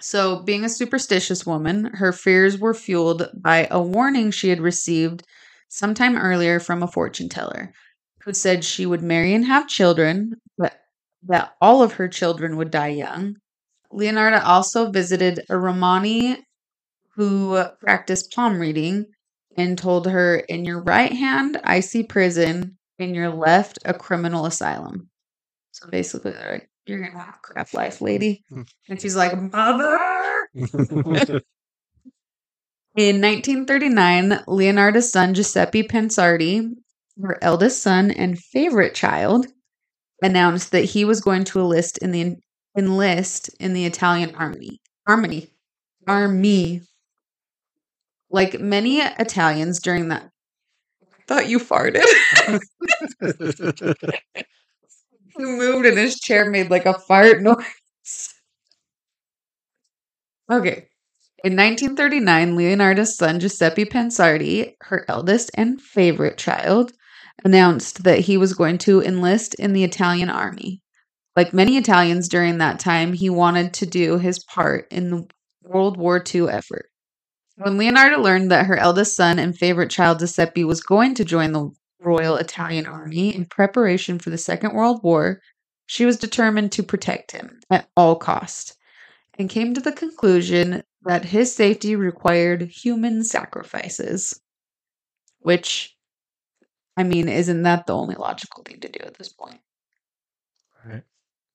[0.00, 5.22] So, being a superstitious woman, her fears were fueled by a warning she had received
[5.68, 7.72] sometime earlier from a fortune teller
[8.24, 10.78] who said she would marry and have children, but
[11.24, 13.36] that all of her children would die young.
[13.90, 16.44] Leonardo also visited a Romani
[17.16, 19.06] who practiced palm reading
[19.56, 24.46] and told her, In your right hand, I see prison, in your left, a criminal
[24.46, 25.08] asylum.
[25.72, 28.44] So basically, they're like, You're going to have a crap life, lady.
[28.88, 29.98] And she's like, Mother!
[32.96, 36.74] In 1939, Leonardo's son Giuseppe Pansardi,
[37.20, 39.48] her eldest son and favorite child,
[40.22, 42.36] announced that he was going to enlist in the
[42.78, 44.80] enlist in the Italian army.
[45.08, 45.48] Army.
[46.06, 46.82] Army.
[48.34, 50.28] Like many Italians during that
[51.28, 52.02] thought you farted.
[54.34, 58.34] he moved and his chair made like a fart noise.
[60.50, 60.88] Okay.
[61.44, 66.90] In 1939, Leonardo's son Giuseppe Pansardi, her eldest and favorite child,
[67.44, 70.82] announced that he was going to enlist in the Italian army.
[71.36, 75.28] Like many Italians during that time, he wanted to do his part in the
[75.62, 76.90] World War II effort.
[77.56, 81.52] When Leonardo learned that her eldest son and favorite child Giuseppe was going to join
[81.52, 85.40] the Royal Italian Army in preparation for the Second World War,
[85.86, 88.76] she was determined to protect him at all cost
[89.38, 94.40] and came to the conclusion that his safety required human sacrifices.
[95.40, 95.96] Which,
[96.96, 99.60] I mean, isn't that the only logical thing to do at this point?
[100.84, 101.02] Right.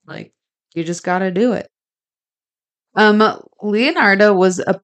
[0.05, 0.33] Like,
[0.75, 1.67] you just gotta do it.
[2.95, 4.79] Um, Leonardo was a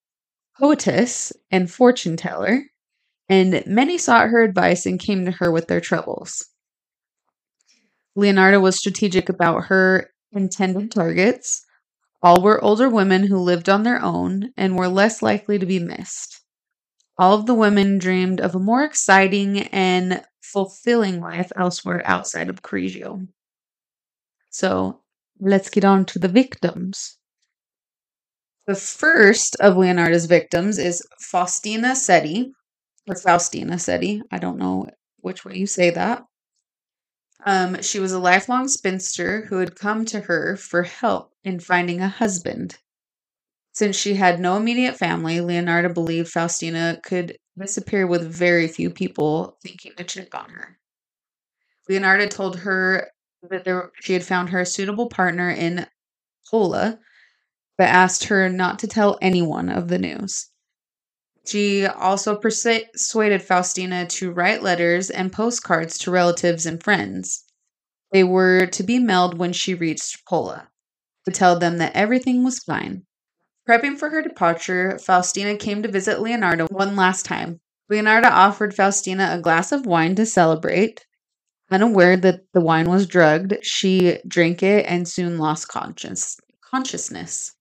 [0.60, 2.64] poetess and fortune teller,
[3.30, 6.46] and many sought her advice and came to her with their troubles.
[8.16, 11.66] Leonardo was strategic about her intended targets.
[12.22, 15.80] All were older women who lived on their own and were less likely to be
[15.80, 16.42] missed.
[17.18, 22.62] All of the women dreamed of a more exciting and fulfilling life elsewhere outside of
[22.62, 23.28] Correggio.
[24.50, 25.02] So
[25.40, 27.18] let's get on to the victims.
[28.68, 32.52] The first of Leonardo's victims is Faustina Setti,
[33.08, 34.22] or Faustina Setti.
[34.32, 36.24] I don't know which way you say that.
[37.46, 42.02] Um, she was a lifelong spinster who had come to her for help in finding
[42.02, 42.80] a husband.
[43.74, 49.58] Since she had no immediate family, Leonardo believed Faustina could disappear with very few people
[49.62, 50.80] thinking to check on her.
[51.88, 53.12] Leonardo told her
[53.48, 55.86] that there, she had found her a suitable partner in
[56.50, 57.00] Pola,
[57.78, 60.50] but asked her not to tell anyone of the news.
[61.48, 67.44] She also persuaded Faustina to write letters and postcards to relatives and friends.
[68.12, 70.70] They were to be mailed when she reached Pola
[71.26, 73.04] to tell them that everything was fine.
[73.68, 77.60] Prepping for her departure, Faustina came to visit Leonardo one last time.
[77.90, 81.04] Leonardo offered Faustina a glass of wine to celebrate.
[81.72, 87.55] Unaware that the wine was drugged, she drank it and soon lost conscious- consciousness.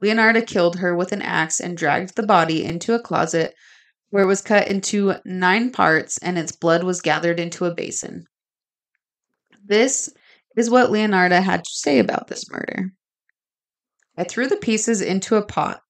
[0.00, 3.54] Leonardo killed her with an axe and dragged the body into a closet
[4.10, 8.24] where it was cut into nine parts and its blood was gathered into a basin.
[9.64, 10.10] This
[10.56, 12.92] is what Leonardo had to say about this murder.
[14.16, 15.80] I threw the pieces into a pot,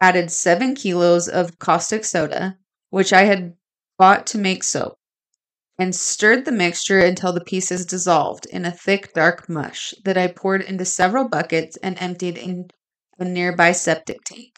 [0.00, 2.56] added seven kilos of caustic soda,
[2.90, 3.54] which I had
[3.98, 4.98] bought to make soap,
[5.78, 10.28] and stirred the mixture until the pieces dissolved in a thick, dark mush that I
[10.28, 12.68] poured into several buckets and emptied in
[13.18, 14.54] a nearby septic tank.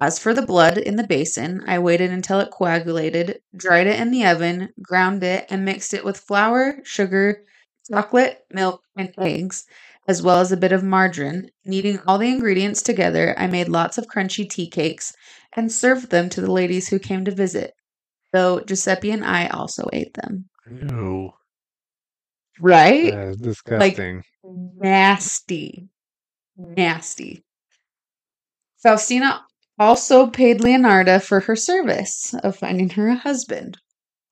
[0.00, 4.10] As for the blood in the basin, I waited until it coagulated, dried it in
[4.10, 7.44] the oven, ground it, and mixed it with flour, sugar,
[7.90, 9.66] chocolate, milk, and eggs,
[10.08, 11.50] as well as a bit of margarine.
[11.66, 15.12] Kneading all the ingredients together, I made lots of crunchy tea cakes
[15.54, 17.74] and served them to the ladies who came to visit,
[18.32, 20.48] though Giuseppe and I also ate them.
[20.70, 21.30] Ew.
[22.58, 23.12] Right?
[23.12, 24.22] That is disgusting.
[24.44, 25.88] Nasty.
[26.56, 27.44] Nasty.
[28.82, 29.44] Faustina
[29.78, 33.78] also paid Leonarda for her service of finding her a husband.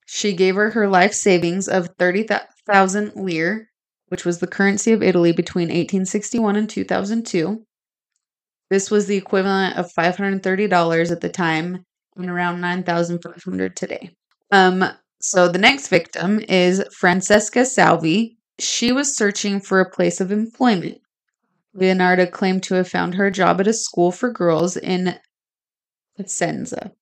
[0.07, 3.69] She gave her her life savings of 30,000 lire,
[4.09, 7.65] which was the currency of Italy between 1861 and 2002.
[8.71, 11.85] This was the equivalent of $530 at the time
[12.17, 14.11] and around 9,500 today.
[14.51, 14.85] Um,
[15.21, 18.39] so the next victim is Francesca Salvi.
[18.59, 21.01] She was searching for a place of employment.
[21.79, 25.19] Leonardo claimed to have found her job at a school for girls in
[26.17, 26.93] Piacenza.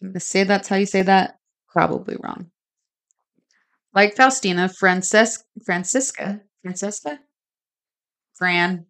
[0.00, 1.38] I'm going to say that's how you say that.
[1.68, 2.50] Probably wrong.
[3.94, 7.18] Like Faustina, Frances- Francisca, Francesca?
[8.34, 8.86] Fran.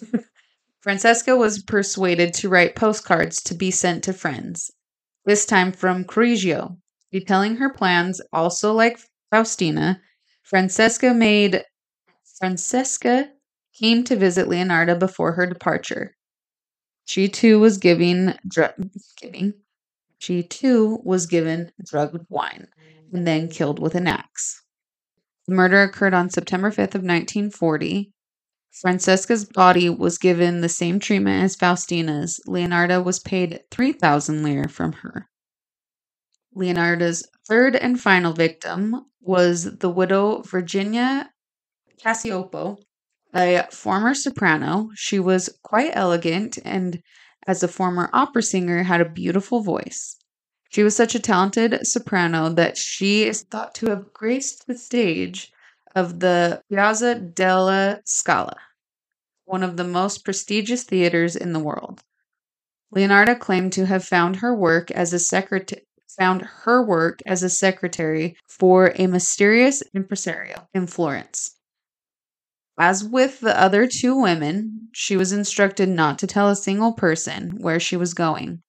[0.80, 4.70] Francesca was persuaded to write postcards to be sent to friends,
[5.24, 6.76] this time from Correggio,
[7.10, 8.20] detailing her plans.
[8.32, 8.98] Also, like
[9.30, 10.00] Faustina,
[10.42, 11.64] Francesca made
[12.38, 13.30] Francesca
[13.78, 16.14] came to visit Leonardo before her departure.
[17.04, 18.74] She too was giving drug
[19.20, 19.54] giving.
[20.18, 22.68] She too was given drugged wine
[23.12, 24.62] and then killed with an axe.
[25.46, 28.12] The murder occurred on September 5th of 1940.
[28.70, 32.40] Francesca's body was given the same treatment as Faustina's.
[32.46, 35.28] Leonarda was paid 3,000 lire from her.
[36.54, 41.30] Leonarda's third and final victim was the widow Virginia
[42.02, 42.78] Cacioppo,
[43.34, 44.90] a former soprano.
[44.94, 47.02] She was quite elegant and,
[47.46, 50.16] as a former opera singer, had a beautiful voice.
[50.70, 55.52] She was such a talented soprano that she is thought to have graced the stage
[55.94, 58.56] of the Piazza della Scala,
[59.44, 62.02] one of the most prestigious theaters in the world.
[62.90, 65.86] Leonardo claimed to have found her work as a secretary
[66.18, 71.58] found her work as a secretary for a mysterious impresario in Florence.
[72.78, 77.58] As with the other two women, she was instructed not to tell a single person
[77.60, 78.62] where she was going.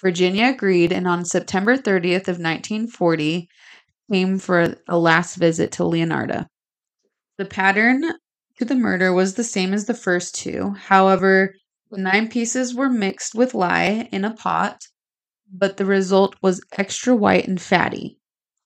[0.00, 3.48] Virginia agreed, and on September 30th of 1940,
[4.10, 6.46] came for a last visit to Leonardo.
[7.38, 8.14] The pattern
[8.58, 10.70] to the murder was the same as the first two.
[10.70, 11.54] However,
[11.90, 14.84] the nine pieces were mixed with lye in a pot
[15.56, 18.18] but the result was extra white and fatty.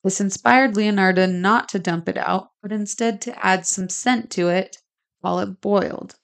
[0.05, 4.49] This inspired Leonardo not to dump it out, but instead to add some scent to
[4.49, 4.77] it
[5.21, 6.17] while it boiled.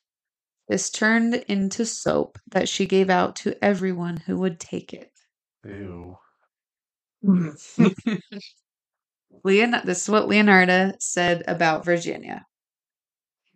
[0.68, 5.12] This turned into soap that she gave out to everyone who would take it.
[5.64, 6.18] Ew.
[9.42, 12.44] Leon- this is what Leonardo said about Virginia.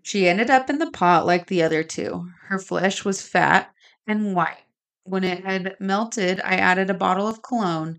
[0.03, 2.30] She ended up in the pot like the other two.
[2.45, 3.70] Her flesh was fat
[4.07, 4.64] and white.
[5.05, 7.99] When it had melted, I added a bottle of cologne,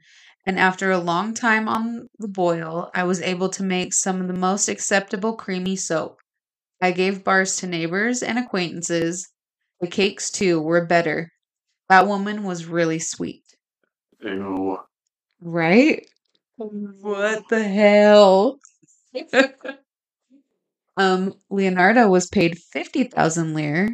[0.50, 4.28] and after a long time on the boil, I was able to make some of
[4.28, 6.18] the most acceptable creamy soap.
[6.82, 9.30] I gave bars to neighbors and acquaintances.
[9.80, 11.30] The cakes, too, were better.
[11.88, 13.44] That woman was really sweet.
[14.22, 14.80] Ew.
[15.40, 16.08] Right?
[16.58, 18.58] What the hell?
[20.98, 23.90] um, Leonardo was paid 50,000 lire,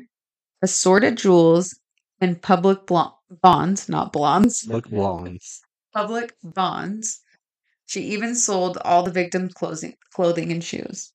[0.62, 1.78] assorted jewels,
[2.22, 5.65] and public blo- bonds, not blondes, Look blondes.
[5.96, 7.22] Public bonds.
[7.86, 11.14] She even sold all the victims' clothing, clothing and shoes.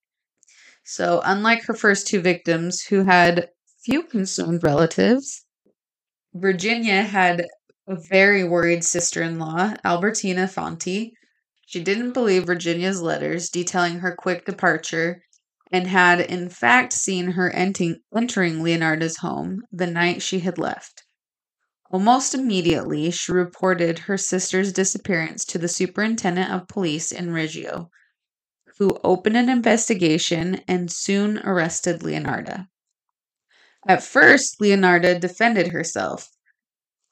[0.85, 3.51] So, unlike her first two victims, who had
[3.85, 5.45] few concerned relatives,
[6.33, 7.47] Virginia had
[7.87, 11.13] a very worried sister in law, Albertina Fanti.
[11.67, 15.23] She didn't believe Virginia's letters detailing her quick departure
[15.71, 21.05] and had, in fact, seen her enti- entering Leonardo's home the night she had left.
[21.93, 27.91] Almost immediately, she reported her sister's disappearance to the superintendent of police in Reggio,
[28.79, 32.69] who opened an investigation and soon arrested Leonarda.
[33.89, 36.31] At first, Leonarda defended herself.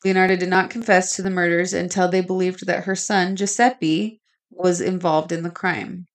[0.04, 4.80] Leonarda did not confess to the murders until they believed that her son, Giuseppe, was
[4.80, 6.06] involved in the crime.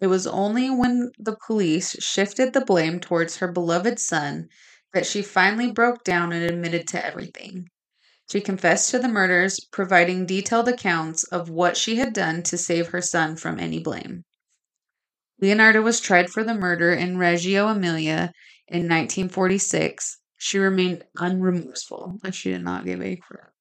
[0.00, 4.48] It was only when the police shifted the blame towards her beloved son
[4.94, 7.68] that she finally broke down and admitted to everything.
[8.28, 12.88] She confessed to the murders, providing detailed accounts of what she had done to save
[12.88, 14.24] her son from any blame.
[15.40, 18.32] Leonardo was tried for the murder in Reggio Emilia
[18.68, 20.18] in 1946.
[20.38, 23.52] She remained unremorseful, as she did not give a crap.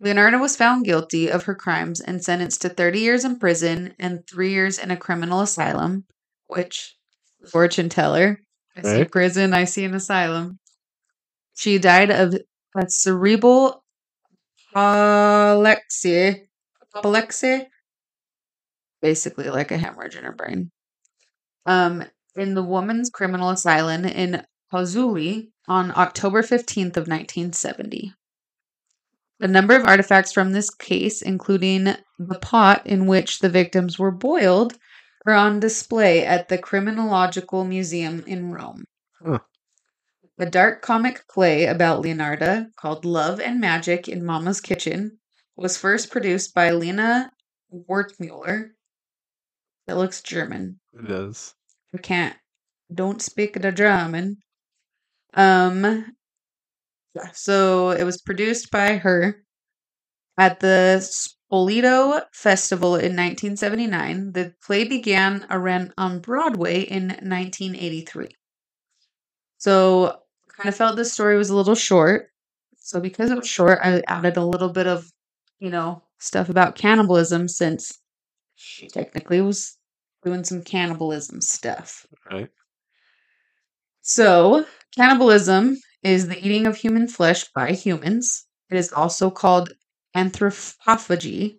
[0.00, 4.26] Leonardo was found guilty of her crimes and sentenced to 30 years in prison and
[4.26, 6.04] three years in a criminal asylum,
[6.46, 6.96] which,
[7.50, 8.40] fortune teller,
[8.76, 10.58] I see prison, I see an asylum.
[11.54, 12.34] She died of
[12.74, 13.79] a cerebral
[14.74, 16.48] apoplexy,
[16.82, 17.68] apoplexy,
[19.02, 20.70] basically like a hemorrhage in her brain.
[21.66, 22.04] Um,
[22.36, 28.14] in the woman's criminal asylum in Pozzuoli on October 15th of 1970.
[29.40, 31.84] A number of artifacts from this case, including
[32.18, 34.76] the pot in which the victims were boiled,
[35.26, 38.84] are on display at the Criminological Museum in Rome.
[39.24, 39.38] Huh.
[40.40, 45.18] A dark comic play about Leonardo called Love and Magic in Mama's Kitchen
[45.54, 47.30] was first produced by Lina
[47.70, 48.70] Wertmuller.
[49.86, 50.80] That looks German.
[50.94, 51.54] It does.
[51.94, 52.34] I can't
[52.92, 54.38] don't speak the German.
[55.34, 56.06] Um
[57.14, 59.44] yeah, so it was produced by her
[60.38, 61.06] at the
[61.52, 64.32] Spoleto Festival in 1979.
[64.32, 68.28] The play began a run on Broadway in 1983.
[69.58, 70.22] So
[70.60, 72.28] kind of felt this story was a little short.
[72.78, 75.10] So because it was short, I added a little bit of,
[75.58, 77.98] you know, stuff about cannibalism since
[78.56, 79.78] she technically was
[80.22, 82.06] doing some cannibalism stuff.
[82.30, 82.50] Right.
[84.02, 88.46] So, cannibalism is the eating of human flesh by humans.
[88.70, 89.72] It is also called
[90.14, 91.58] anthropophagy.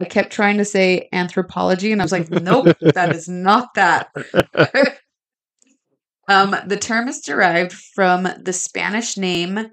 [0.00, 4.10] I kept trying to say anthropology, and I was like, nope, that is not that.
[6.28, 9.70] um, the term is derived from the Spanish name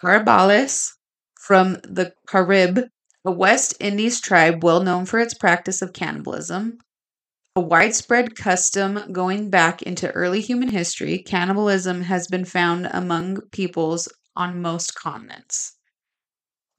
[0.00, 0.92] Carabales
[1.38, 2.88] from the Carib,
[3.24, 6.78] a West Indies tribe well known for its practice of cannibalism.
[7.56, 14.08] A widespread custom going back into early human history, cannibalism has been found among peoples
[14.36, 15.76] on most continents.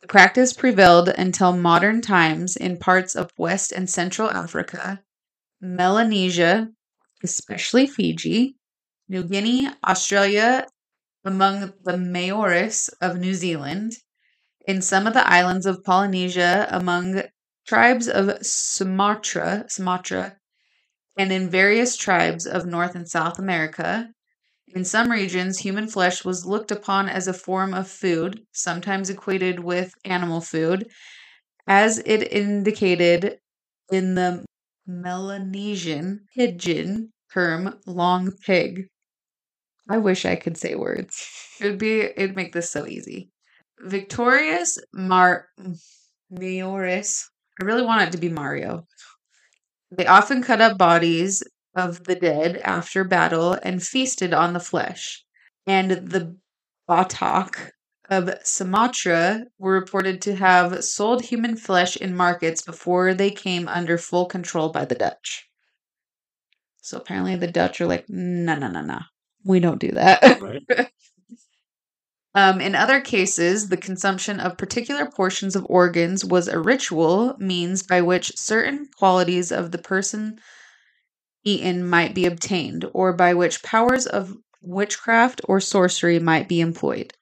[0.02, 5.04] The practice prevailed until modern times in parts of West and Central Africa,
[5.60, 6.70] Melanesia,
[7.24, 8.56] especially Fiji,
[9.12, 10.66] New Guinea, Australia,
[11.26, 13.92] among the Maoris of New Zealand,
[14.66, 17.22] in some of the islands of Polynesia, among
[17.68, 20.38] tribes of Sumatra, Sumatra,
[21.18, 24.10] and in various tribes of North and South America.
[24.70, 29.60] In some regions, human flesh was looked upon as a form of food, sometimes equated
[29.60, 30.88] with animal food,
[31.68, 33.40] as it indicated
[33.92, 34.46] in the
[34.88, 38.88] Melanesian pidgin term long pig.
[39.92, 41.28] I wish I could say words.
[41.60, 43.30] It'd be it'd make this so easy.
[43.82, 45.50] Victorious Mar
[46.32, 47.30] Maoris.
[47.60, 48.88] I really want it to be Mario.
[49.92, 51.44] They often cut up bodies
[51.76, 55.26] of the dead after battle and feasted on the flesh.
[55.68, 56.38] And the
[56.90, 57.72] Batak
[58.10, 63.98] of Sumatra were reported to have sold human flesh in markets before they came under
[63.98, 65.50] full control by the Dutch.
[66.82, 69.00] So apparently the Dutch are like, no, no, no, no.
[69.46, 70.42] We don't do that.
[70.42, 70.92] Right.
[72.34, 77.84] Um, in other cases, the consumption of particular portions of organs was a ritual means
[77.84, 80.40] by which certain qualities of the person
[81.44, 87.14] eaten might be obtained, or by which powers of witchcraft or sorcery might be employed.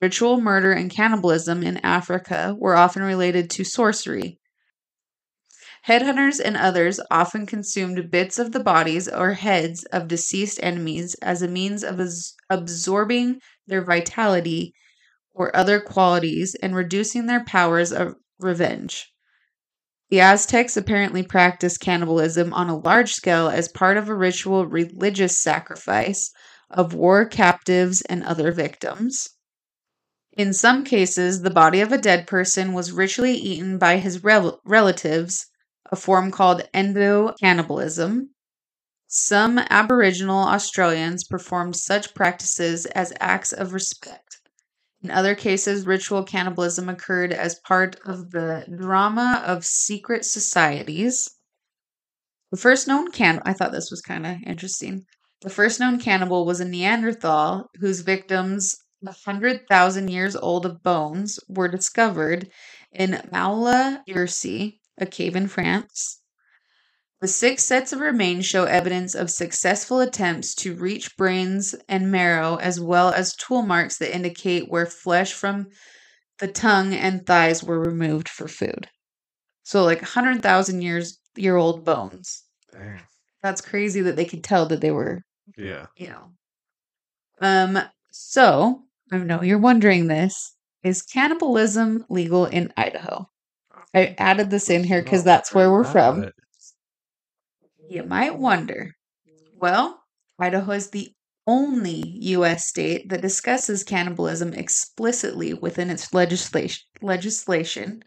[0.00, 4.38] Ritual murder and cannibalism in Africa were often related to sorcery.
[5.86, 11.42] Headhunters and others often consumed bits of the bodies or heads of deceased enemies as
[11.42, 14.74] a means of abs- absorbing their vitality
[15.32, 19.12] or other qualities and reducing their powers of revenge.
[20.10, 25.38] The Aztecs apparently practiced cannibalism on a large scale as part of a ritual religious
[25.38, 26.32] sacrifice
[26.68, 29.28] of war captives and other victims.
[30.32, 34.60] In some cases, the body of a dead person was ritually eaten by his rel-
[34.64, 35.46] relatives,
[35.90, 38.30] a form called endo cannibalism.
[39.08, 44.40] Some Aboriginal Australians performed such practices as acts of respect.
[45.02, 51.30] In other cases, ritual cannibalism occurred as part of the drama of secret societies.
[52.50, 55.04] The first known can I thought this was kind of interesting.
[55.42, 58.74] The first known cannibal was a Neanderthal whose victims,
[59.06, 62.50] a hundred thousand years old of bones, were discovered
[62.90, 64.02] in Moula
[64.98, 66.20] a cave in France.
[67.20, 72.56] The six sets of remains show evidence of successful attempts to reach brains and marrow,
[72.56, 75.68] as well as tool marks that indicate where flesh from
[76.38, 78.88] the tongue and thighs were removed for food.
[79.62, 82.44] So, like 100,000 years year old bones.
[82.72, 83.00] Dang.
[83.42, 85.22] That's crazy that they could tell that they were,
[85.56, 85.86] Yeah.
[85.96, 86.32] you know.
[87.40, 87.78] Um,
[88.10, 90.54] so I know you're wondering this.
[90.82, 93.28] Is cannibalism legal in Idaho?
[93.94, 96.30] I added this in here because that's where we're from.
[97.88, 98.92] You might wonder.
[99.54, 100.02] Well,
[100.38, 101.12] Idaho is the
[101.46, 102.66] only U.S.
[102.66, 106.84] state that discusses cannibalism explicitly within its legislation.
[107.00, 108.02] legislation.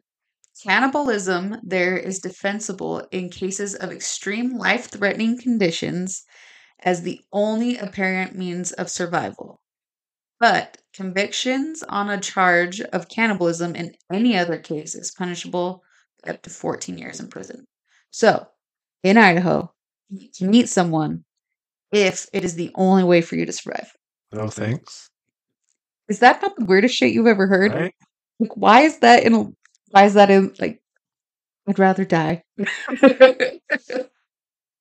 [0.61, 6.23] Cannibalism there is defensible in cases of extreme life threatening conditions
[6.81, 9.61] as the only apparent means of survival.
[10.39, 15.83] But convictions on a charge of cannibalism in any other case is punishable
[16.27, 17.65] up to 14 years in prison.
[18.11, 18.47] So,
[19.03, 19.71] in Idaho,
[20.09, 21.23] you can meet someone
[21.91, 23.91] if it is the only way for you to survive.
[24.31, 25.09] No thanks.
[26.07, 27.73] Is that not the weirdest shit you've ever heard?
[27.73, 27.93] Right?
[28.39, 29.55] Like, why is that in?
[29.91, 30.53] Why is that in?
[30.59, 30.81] Like,
[31.67, 32.43] I'd rather die.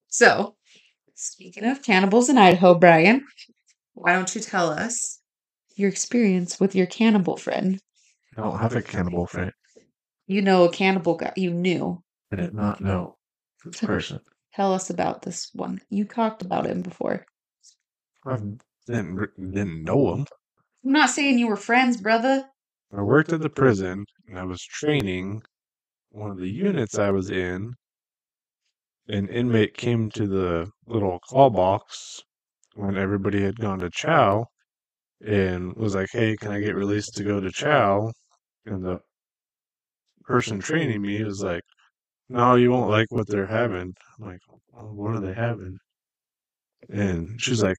[0.09, 0.57] so,
[1.15, 3.25] speaking of cannibals in Idaho, Bryan,
[3.95, 5.18] why don't you tell us
[5.79, 7.81] your experience with your cannibal friend?
[8.37, 9.53] I don't have a cannibal friend.
[10.27, 11.33] You know a cannibal guy.
[11.37, 12.03] You knew.
[12.33, 13.17] I did not know
[13.65, 14.21] this person.
[14.55, 15.81] Tell us about this one.
[15.89, 17.25] You talked about him before.
[18.27, 18.39] I
[18.87, 20.27] didn't didn't know him.
[20.85, 22.45] I'm not saying you were friends, brother.
[22.97, 25.43] I worked at the prison and I was training
[26.11, 27.75] one of the units I was in.
[29.09, 32.23] An inmate came to the little call box
[32.75, 34.47] when everybody had gone to chow
[35.27, 38.13] and was like, "Hey, can I get released to go to Chow?"
[38.67, 39.01] And the
[40.23, 41.65] person training me was like,
[42.29, 44.41] "No, you won't like what they're having." I'm like,
[44.73, 45.79] well, "What are they having?"
[46.91, 47.77] And she's like,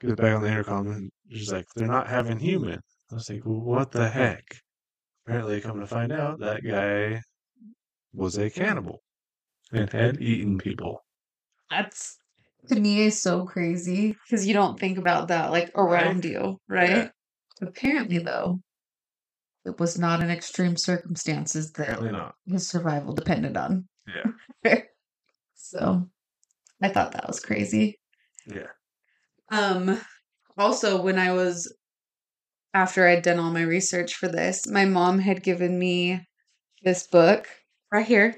[0.00, 3.44] "Get back on the intercom," and she's like, "They're not having human." I was like,
[3.44, 4.44] well, "What the heck?"
[5.26, 7.22] Apparently, come to find out, that guy
[8.14, 9.02] was a cannibal
[9.72, 11.04] and had eaten people.
[11.70, 12.18] That's
[12.68, 16.90] to me is so crazy because you don't think about that like around you, right?
[16.90, 17.08] Yeah.
[17.60, 18.60] Apparently, though,
[19.64, 22.00] it was not in extreme circumstances that
[22.46, 23.86] his survival depended on.
[24.64, 24.78] Yeah.
[25.54, 26.08] so
[26.82, 27.98] I thought that was crazy.
[28.46, 28.68] Yeah.
[29.50, 30.00] Um
[30.56, 31.72] also when I was
[32.74, 36.20] after I'd done all my research for this, my mom had given me
[36.82, 37.48] this book
[37.92, 38.36] right here.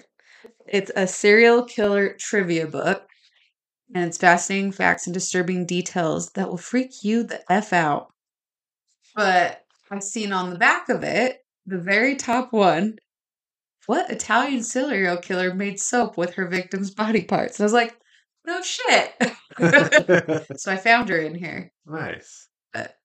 [0.66, 3.09] It's a serial killer trivia book.
[3.94, 8.12] And it's fascinating facts and disturbing details that will freak you the F out.
[9.16, 12.98] But I've seen on the back of it, the very top one,
[13.86, 17.58] what Italian serial killer made soap with her victim's body parts?
[17.58, 17.96] And I was like,
[18.46, 19.12] no shit.
[20.56, 21.72] so I found her in here.
[21.86, 22.48] nice.
[22.72, 22.96] But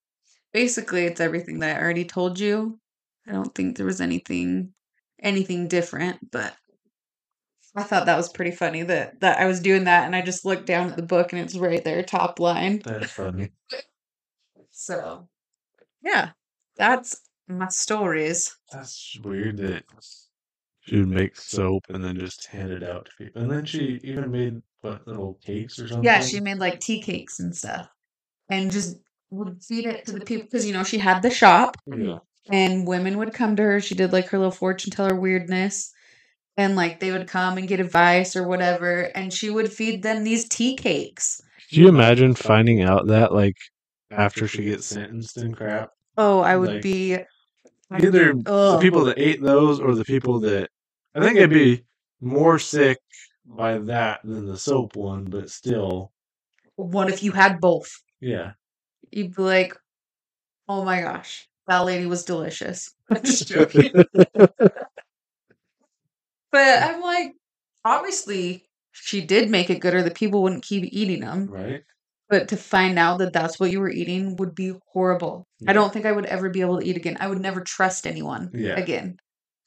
[0.53, 2.79] basically, it's everything that I already told you.
[3.27, 4.73] I don't think there was anything
[5.19, 6.55] anything different, but
[7.76, 10.45] I thought that was pretty funny that that I was doing that and I just
[10.45, 12.82] looked down at the book and it's right there, top line.
[12.84, 13.51] That's funny.
[14.71, 15.28] So,
[16.03, 16.32] yeah,
[16.76, 18.55] that's my stories.
[18.71, 19.84] That's weird that
[20.82, 23.41] she would make soap and then just hand it out to people.
[23.41, 26.03] And then she even made what little cakes or something.
[26.03, 27.88] Yeah, she made like tea cakes and stuff,
[28.49, 28.97] and just
[29.30, 31.78] would feed it to the people because you know she had the shop.
[31.88, 32.19] Yeah.
[32.49, 33.80] and women would come to her.
[33.80, 35.91] She did like her little fortune teller weirdness.
[36.58, 40.24] And like they would come and get advice or whatever, and she would feed them
[40.24, 41.41] these tea cakes.
[41.70, 43.56] Can you imagine finding out that like
[44.12, 45.91] after she gets sentenced and crap?
[46.18, 47.18] Oh, I would Like, be
[47.91, 50.70] Either the people that ate those or the people that
[51.14, 51.84] I think I'd be
[52.22, 52.99] more sick
[53.45, 56.12] by that than the soap one, but still,
[56.76, 57.89] What if you had both?
[58.20, 58.53] yeah.
[59.12, 59.76] You'd be like,
[60.68, 63.91] "Oh my gosh, that lady was delicious." I'm just joking,
[66.56, 67.34] but I'm like,
[67.84, 71.47] obviously she did make it good, or the people wouldn't keep eating them.
[71.47, 71.84] right?
[72.30, 75.45] But to find out that that's what you were eating would be horrible.
[75.60, 75.72] Yeah.
[75.72, 77.18] I don't think I would ever be able to eat again.
[77.20, 78.80] I would never trust anyone Yeah.
[78.80, 79.18] again.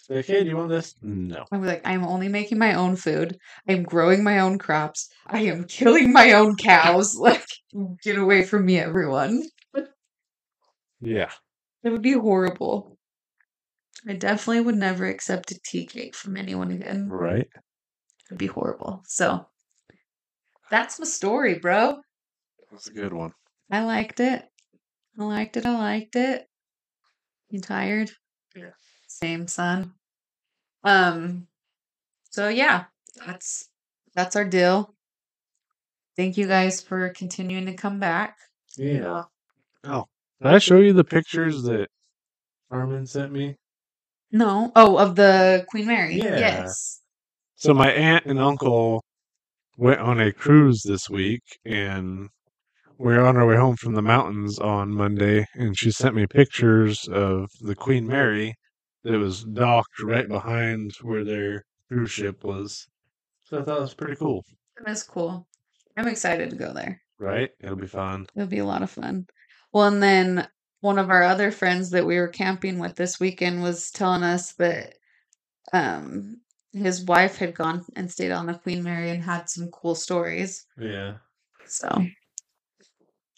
[0.08, 0.94] Like, hey, do you want this?
[1.02, 1.44] No.
[1.52, 3.36] Be like, I'm only making my own food.
[3.68, 5.08] I'm growing my own crops.
[5.26, 7.14] I am killing my own cows.
[7.20, 7.44] Like,
[8.02, 9.44] get away from me, everyone.
[11.00, 11.30] Yeah.
[11.84, 12.97] It would be horrible.
[14.06, 17.08] I definitely would never accept a tea cake from anyone again.
[17.08, 17.48] Right.
[18.28, 19.02] It'd be horrible.
[19.06, 19.46] So,
[20.70, 22.00] that's my story, bro.
[22.70, 23.32] That's a good one.
[23.70, 24.44] I liked it.
[25.18, 25.66] I liked it.
[25.66, 26.46] I liked it.
[27.50, 28.10] You tired?
[28.54, 28.70] Yeah.
[29.06, 29.94] Same, son.
[30.84, 31.48] Um.
[32.30, 32.84] So yeah,
[33.26, 33.68] that's
[34.14, 34.94] that's our deal.
[36.16, 38.36] Thank you guys for continuing to come back.
[38.76, 39.24] Yeah.
[39.84, 40.04] Oh,
[40.42, 41.88] did I show you the pictures that
[42.70, 43.56] Armin sent me?
[44.30, 44.72] No.
[44.76, 46.16] Oh, of the Queen Mary.
[46.16, 46.38] Yeah.
[46.38, 47.00] Yes.
[47.56, 49.02] So my aunt and uncle
[49.76, 52.28] went on a cruise this week, and
[52.98, 56.26] we are on our way home from the mountains on Monday, and she sent me
[56.26, 58.54] pictures of the Queen Mary
[59.04, 62.86] that was docked right behind where their cruise ship was.
[63.44, 64.44] So I thought it was pretty cool,
[64.84, 65.46] That's cool.
[65.96, 67.00] I'm excited to go there.
[67.18, 67.50] right?
[67.60, 68.26] It'll be fun.
[68.36, 69.26] It'll be a lot of fun.
[69.72, 70.46] Well, and then
[70.80, 74.52] one of our other friends that we were camping with this weekend was telling us
[74.54, 74.94] that
[75.72, 76.40] um
[76.72, 80.66] his wife had gone and stayed on the Queen Mary and had some cool stories.
[80.78, 81.14] Yeah.
[81.66, 82.04] So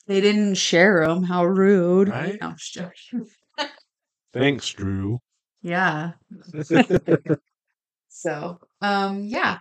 [0.06, 1.22] they didn't share them.
[1.22, 2.08] How rude!
[2.08, 2.38] Right?
[2.40, 3.28] No, I'm just joking.
[4.32, 5.20] Thanks, Drew.
[5.62, 6.12] Yeah.
[8.10, 9.60] So, um, yeah,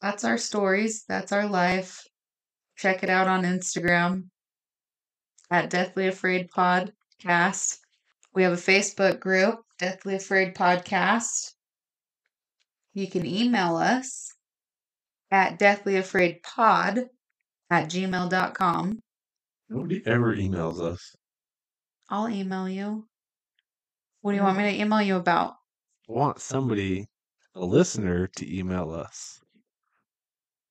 [0.00, 1.04] that's our stories.
[1.06, 2.02] That's our life.
[2.76, 4.30] Check it out on Instagram
[5.50, 7.78] at Deathly Afraid Podcast.
[8.34, 11.52] We have a Facebook group, Deathly Afraid Podcast.
[12.94, 14.34] You can email us
[15.30, 17.06] at deathlyafraidpod
[17.70, 18.98] at gmail.com.
[19.68, 21.14] Nobody ever emails us.
[22.08, 23.06] I'll email you.
[24.20, 24.46] What do you hmm.
[24.46, 25.54] want me to email you about?
[26.08, 27.06] I want somebody,
[27.54, 29.40] a listener, to email us.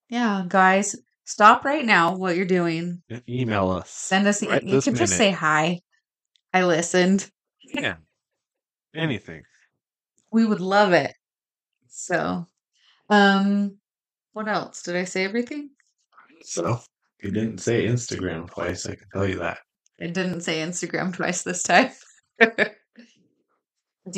[0.09, 0.95] Yeah, guys,
[1.29, 3.03] stop right now what you're doing.
[3.29, 3.91] Email us.
[3.91, 4.43] Send us.
[4.43, 5.79] Right you can just say hi.
[6.53, 7.29] I listened.
[7.63, 7.95] Yeah.
[8.95, 9.43] Anything.
[10.31, 11.11] We would love it.
[11.87, 12.45] So,
[13.09, 13.77] um,
[14.33, 14.83] what else?
[14.83, 15.71] Did I say everything?
[16.43, 16.79] So
[17.23, 18.85] you didn't say Instagram twice.
[18.85, 19.57] I can tell you that.
[19.97, 21.89] It didn't say Instagram twice this time.
[22.39, 22.59] Do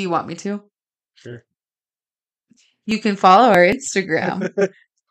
[0.02, 0.64] you want me to?
[1.14, 1.46] Sure.
[2.86, 4.52] You can follow our Instagram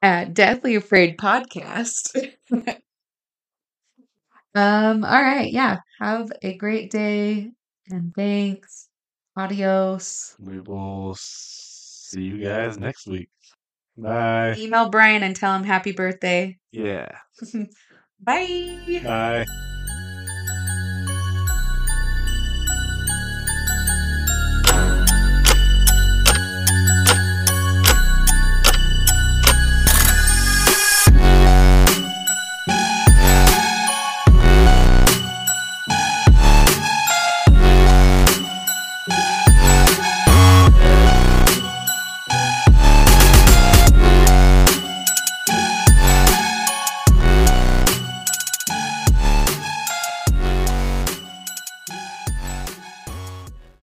[0.03, 2.17] at Deathly Afraid Podcast.
[4.55, 5.79] um, all right, yeah.
[5.99, 7.51] Have a great day
[7.91, 8.89] and thanks.
[9.37, 10.37] Adios.
[10.39, 13.31] We will see you guys next week.
[13.97, 14.55] Bye.
[14.59, 16.59] Email Bryan and tell him happy birthday.
[16.73, 17.19] Yeah.
[18.21, 19.01] Bye.
[19.05, 19.67] Bye.